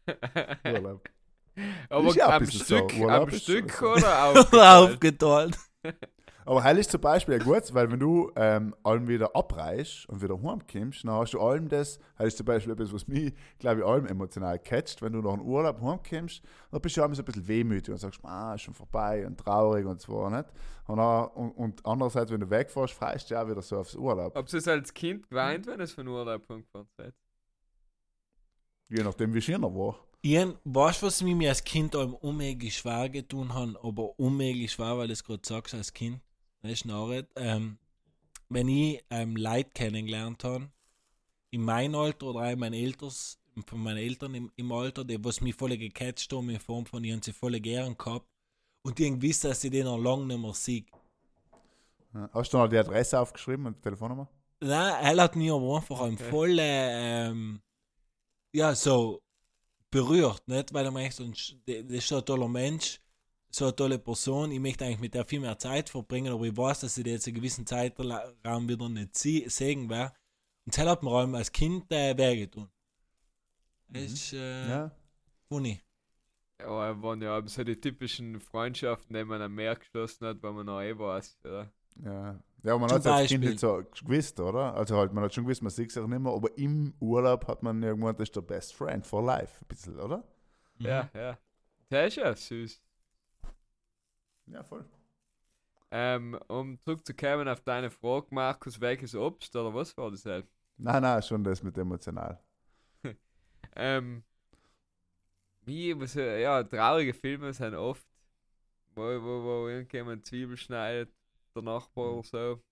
[0.65, 1.09] Urlaub.
[1.89, 2.65] aber Ist ja ein am so.
[2.65, 3.87] Stück, Urlaub am Stück so.
[3.93, 4.93] Oder aufgeteilt?
[4.93, 5.59] aufgeteilt.
[6.45, 10.23] Aber hell ist zum Beispiel ja gut, weil wenn du ähm, allem wieder abreißt und
[10.23, 13.81] wieder heimkommst, dann hast du allem das, hell ist zum Beispiel etwas, was mich, glaube
[13.81, 17.23] ich, allem emotional catcht, wenn du nach einem Urlaub heimkommst, dann bist du allem so
[17.23, 20.47] ein bisschen wehmütig und sagst, ah, ist schon vorbei und traurig und so, nicht?
[20.87, 23.95] Und, dann, und, und andererseits, wenn du wegfährst, freust du ja auch wieder so aufs
[23.95, 24.37] Urlaub.
[24.37, 27.15] Ob es als Kind geweint, wenn es von Urlaub gefahren seid?
[28.89, 29.97] Je nachdem, wie schön er war.
[30.25, 34.71] Ian, weißt du, was mich mir als Kind allem unmöglich schwer getan hat, aber unmöglich
[34.71, 36.21] schwer, weil du es gerade sagst als Kind?
[36.63, 37.27] Ist nicht.
[37.37, 37.79] Ähm,
[38.49, 40.71] wenn ich ähm, Leute kennengelernt habe,
[41.51, 45.23] in meinem Alter oder auch in meinen Elters, von meinen Eltern im, im Alter, die
[45.23, 48.27] was mich voll gecatcht haben, in Form von, ich habe sie voll gern gehabt
[48.83, 50.85] und die haben gewusst, dass ich den noch lange nicht mehr sehe.
[52.33, 54.29] Hast du noch die Adresse aufgeschrieben und die Telefonnummer?
[54.61, 57.61] Nein, er hat mich aber einfach ein voll, ähm,
[58.53, 59.21] ja, so
[59.91, 60.73] berührt, nicht?
[60.73, 63.01] Weil er merkt, das ist ein toller Mensch,
[63.55, 64.51] so eine tolle Person.
[64.51, 67.11] Ich möchte eigentlich mit der viel mehr Zeit verbringen, aber ich weiß, dass ich die
[67.11, 70.15] jetzt einen gewissen Zeitraum wieder nicht sie- sehen werde.
[70.65, 72.69] Und das hat mir allem als Kind äh, wehgetan.
[73.89, 74.91] Das ist äh, Ja.
[75.49, 75.81] funny.
[76.61, 80.67] Ja, waren ja so die typischen Freundschaften, die man am Meer geschlossen hat, weil man
[80.67, 81.39] noch eh weiß.
[81.45, 81.73] Oder?
[82.05, 84.75] Ja, ja man Zum hat es als Kind nicht so gewusst, oder?
[84.75, 87.63] Also halt, man hat schon gewusst, man sieht sich nicht mehr, aber im Urlaub hat
[87.63, 90.25] man irgendwann, das ist der Best Friend for life, ein bisschen, oder?
[90.79, 90.87] Mhm.
[90.87, 91.39] Ja, ja.
[91.91, 92.81] Das ist ja süß.
[94.47, 94.85] Ja, voll.
[95.91, 100.47] Ähm, um zurückzukommen auf deine Frage, Markus, welches Obst oder was war das halt?
[100.79, 102.39] Nein, nein, schon das mit emotional.
[103.75, 104.23] Ähm,
[105.63, 108.07] wie, was, äh, ja, traurige Filme sind oft,
[108.95, 111.11] wo, wo, wo irgendjemand Zwiebel schneidet,
[111.55, 112.63] der Nachbar oder so.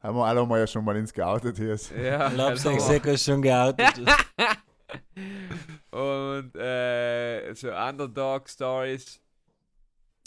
[0.00, 1.74] Haben wir alle mal ja schon mal ins geoutet hier.
[2.02, 4.00] Ja, Ich glaube, also- ich sehe schon geoutet.
[5.90, 9.20] Und äh, so Underdog-Stories.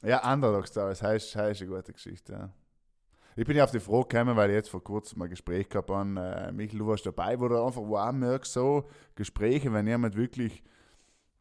[0.04, 2.50] Ja, Underdog Stories, heißt, heißt eine gute Geschichte, ja.
[3.36, 5.90] Ich bin ja auf die Frage gekommen, weil ich jetzt vor kurzem ein Gespräch gehabt
[5.90, 9.88] habe, äh, Michael, du warst dabei, wo du einfach wo auch merkst, so Gespräche, wenn
[9.88, 10.62] jemand wirklich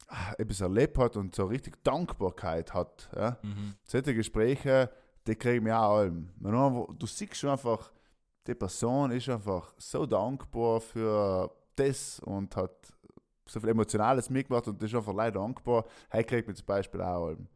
[0.08, 3.36] ah, etwas erlebt hat und so richtig Dankbarkeit hat, ja.
[3.42, 3.74] mhm.
[3.84, 4.90] solche Gespräche,
[5.26, 6.30] die kriegen wir auch allem.
[6.38, 7.92] Du, siehst schon einfach,
[8.46, 12.92] die Person ist einfach so dankbar für das und hat
[13.46, 15.84] so viel Emotionales mitgemacht und ist einfach leider dankbar.
[16.08, 17.48] Hey, kriegt mir zum Beispiel auch allem.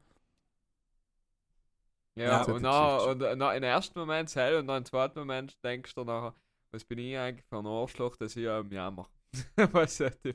[2.17, 2.43] Ja, Ja.
[2.45, 6.03] und, dann, und dann im ersten Moment selber und dann im zweiten Moment denkst du
[6.05, 6.35] nachher,
[6.71, 9.11] was bin ich eigentlich für ein Arschloch, dass ich ja im Jahr mache.
[9.73, 10.35] was ist das?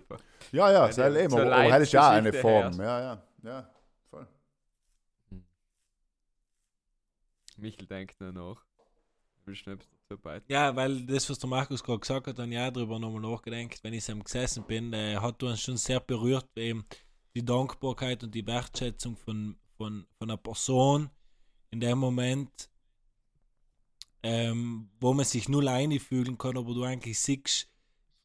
[0.51, 2.63] Ja, ja, sei die eben, aber, das ist ja auch eine Form.
[2.63, 2.79] herrscht.
[2.79, 3.69] Ja, ja, ja,
[4.09, 4.27] voll.
[7.57, 8.63] Michel denkt nur nach.
[9.45, 9.87] Du nicht dazu
[10.21, 10.45] beitragen?
[10.49, 13.93] Ja, weil das, was der Markus gerade gesagt hat, dann ja drüber nochmal nachgedacht, wenn
[13.93, 16.85] ich am gesessen bin, äh, hat uns schon sehr berührt, eben
[17.35, 21.09] die Dankbarkeit und die Wertschätzung von, von, von einer Person
[21.71, 22.69] in dem Moment,
[24.23, 27.67] ähm, wo man sich null einfühlen kann, aber du eigentlich siehst,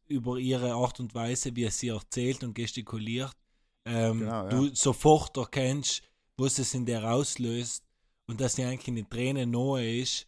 [0.08, 3.34] über ihre Art und Weise, wie sie erzählt und gestikuliert,
[3.84, 4.48] ähm, Genau, ja.
[4.48, 6.02] du sofort erkennst,
[6.36, 7.84] was es in der auslöst
[8.26, 10.26] und dass sie eigentlich eine Träne nahe ist,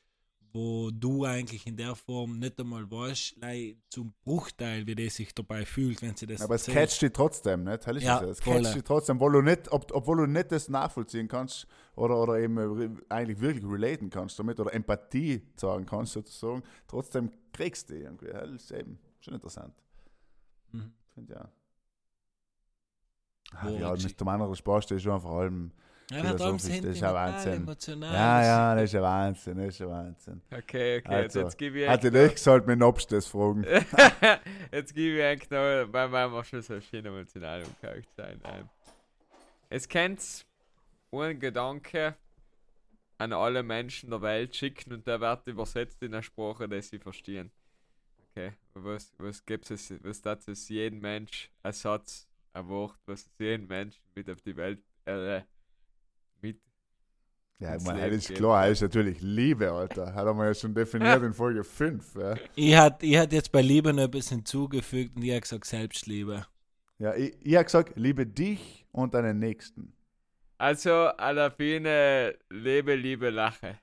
[0.53, 3.37] wo du eigentlich in der Form nicht einmal weißt,
[3.91, 6.89] zum Bruchteil, wie der sich dabei fühlt, wenn sie das Aber es erzählt.
[6.89, 7.87] catcht dich trotzdem, nicht?
[7.87, 8.39] Hell ist Ja, es.
[8.39, 12.17] Es catcht dich trotzdem, obwohl du nicht, ob, obwohl du nicht das nachvollziehen kannst oder,
[12.21, 17.91] oder eben äh, eigentlich wirklich relaten kannst damit oder Empathie sagen kannst sozusagen, trotzdem kriegst
[17.91, 18.33] du die irgendwie.
[18.33, 19.75] Hell ist eben schon interessant.
[20.73, 20.93] Mhm.
[21.15, 21.49] Finde ja.
[23.53, 25.73] Ah, ja, ich- mit dem anderen Spaß, der ist schon vor allem.
[26.11, 27.53] Ja, das ist ja Wahnsinn.
[27.53, 28.15] emotional.
[28.15, 30.41] Ja, ja, das ist ja Wahnsinn, das ist ja Wahnsinn.
[30.51, 33.65] Okay, okay, Also, jetzt, jetzt gebe ich Hatte echt ich gesagt, mit Nobst das fragen.
[34.73, 38.41] jetzt gebe ich eigentlich noch, weil wir auch schon so schön emotional umgehaucht sein.
[38.45, 38.69] Ähm,
[39.69, 40.47] es kennt
[41.13, 42.17] einen Gedanke
[43.19, 46.99] an alle Menschen der Welt schicken und der wird übersetzt in eine Sprache, die sie
[46.99, 47.51] verstehen.
[48.31, 53.29] Okay, was, was gibt es, was das ist jeden Mensch, ein Satz, ein Wort, was
[53.39, 55.43] jeden Menschen mit auf die Welt, äh,
[56.43, 56.61] mit,
[57.61, 60.15] Ja, ich meine, ist klar, das ist natürlich Liebe, Alter.
[60.15, 62.15] Hat wir ja schon definiert in Folge 5.
[62.17, 65.41] Ja, Ich hatte ich hat jetzt bei Liebe noch ein bisschen hinzugefügt und ich habe
[65.41, 66.47] gesagt Selbstliebe.
[66.99, 69.93] ja ich, ich habe gesagt, liebe dich und deinen Nächsten.
[70.59, 73.79] Also, Alafine, lebe, liebe, lache.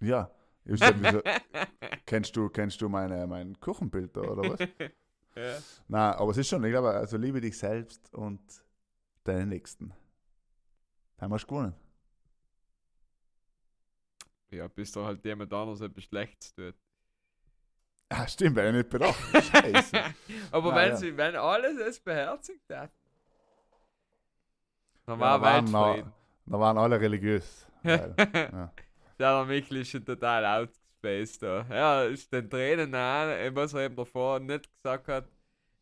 [0.00, 0.30] Ja.
[0.64, 1.20] Ich sag, wieso,
[2.06, 4.60] kennst du, kennst du meine, mein Kuchenbild da, oder was?
[5.36, 5.58] ja.
[5.88, 8.40] Nein, aber es ist schon, ich glaube, also liebe dich selbst und
[9.24, 9.92] deinen Nächsten.
[11.22, 11.74] Haben wir gewonnen.
[14.50, 16.74] ja, bis da halt jemand anderes etwas Schlechtes tut.
[18.10, 19.18] Ah, stimmt, weil ich nicht bedacht.
[19.32, 19.96] Scheiße.
[20.50, 20.96] Aber Na, wenn ja.
[20.96, 22.90] sie, wenn alles es beherzigt hat,
[25.06, 26.12] dann Ja, war waren Weltfrieden.
[26.46, 27.66] Da waren alle religiös.
[27.82, 28.14] Weil,
[28.52, 28.72] ja.
[29.18, 31.66] Der Michel ist schon total outspaced da.
[31.70, 35.28] Ja, ist den Tränen an, was er eben davor nicht gesagt hat,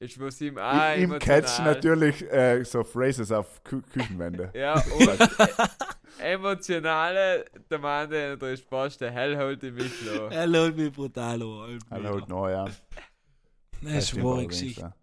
[0.00, 4.50] ist was ihm auch Im Catch natürlich äh, so Phrases auf Kü Küchenwände.
[4.54, 5.30] Ja, und
[6.18, 10.32] emotionale, der Mann, der da ist fast der Hell holt die Michel an.
[10.32, 11.78] Er lädt mich brutal an.
[11.90, 12.64] Alle halt noch, ja.
[12.64, 14.80] Das ist stimmt eine wahre Geschichte.
[14.80, 14.94] ja.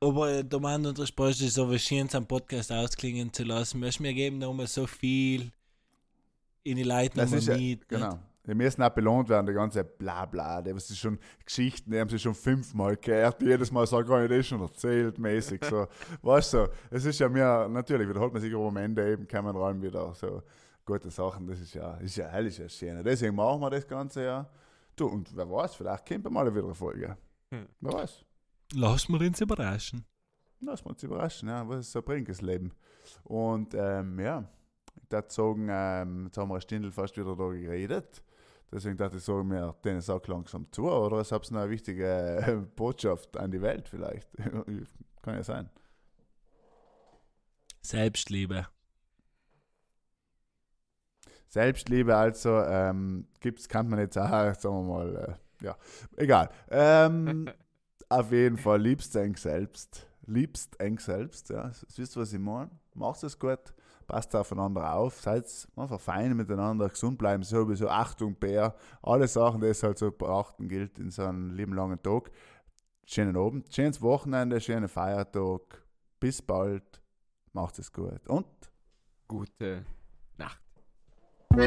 [0.00, 3.80] Aber der Mann und der Spaß ist so was Schönes am Podcast ausklingen zu lassen.
[3.82, 5.50] Weißt, wir geben da immer so viel
[6.62, 7.88] in die Leute Das nochmal ist ja, mit.
[7.88, 8.18] genau.
[8.46, 10.60] Die müssen auch belohnt werden, die ganze Blabla.
[10.60, 13.40] Das ist schon Geschichten, die haben sie schon fünfmal gehört.
[13.40, 15.64] Jedes Mal sagen, oh, ich das schon erzählt, mäßig.
[15.64, 15.86] So.
[16.22, 19.44] weißt du, es ist ja mir, natürlich wiederholt man sich aber am Ende eben, kann
[19.44, 20.42] man ran wieder so
[20.84, 21.46] gute Sachen.
[21.46, 23.02] Das ist ja, ist ja hell, ist ja schön.
[23.02, 24.50] Deswegen machen wir das Ganze ja.
[24.94, 27.16] Du, und wer weiß, vielleicht kommt mal wieder eine Folge.
[27.50, 27.66] Hm.
[27.80, 28.24] Wer weiß.
[28.74, 30.04] Lass mal uns überraschen.
[30.60, 32.72] Lass uns überraschen, ja, was es so bringt, das Leben.
[33.24, 34.48] Und ähm, ja,
[35.10, 38.22] würde sagen, ähm, jetzt haben wir eine Stunde fast wieder da geredet.
[38.74, 40.90] Deswegen dachte ich, sagen wir den Sack langsam zu.
[40.90, 44.28] Oder es habt noch eine wichtige äh, Botschaft an die Welt vielleicht.
[45.22, 45.70] Kann ja sein.
[47.82, 48.66] Selbstliebe.
[51.46, 55.76] Selbstliebe also, ähm, gibt's, kann man jetzt auch, sagen wir mal, äh, ja,
[56.16, 56.50] egal.
[56.68, 57.48] Ähm,
[58.08, 60.08] auf jeden Fall liebst eng selbst.
[60.26, 61.70] Liebst eng selbst, ja.
[61.94, 62.72] Wisst ihr, was ich meine?
[62.94, 63.72] Macht es gut,
[64.06, 65.46] passt aufeinander auf, seid
[65.76, 70.68] einfach fein miteinander, gesund bleiben, sowieso Achtung, Bär, alle Sachen, die es halt so beachten
[70.68, 72.30] gilt in so einem lieben langen Tag.
[73.06, 75.82] Schönen Abend, schönes Wochenende, schönen Feiertag.
[76.20, 77.02] Bis bald,
[77.52, 78.46] macht es gut und
[79.26, 79.86] Gute
[80.36, 80.60] Nacht.
[81.56, 81.66] Ja,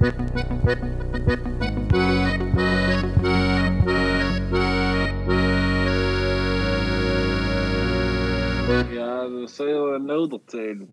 [0.00, 0.33] dat
[9.24, 10.92] Alltså, säger nödertid.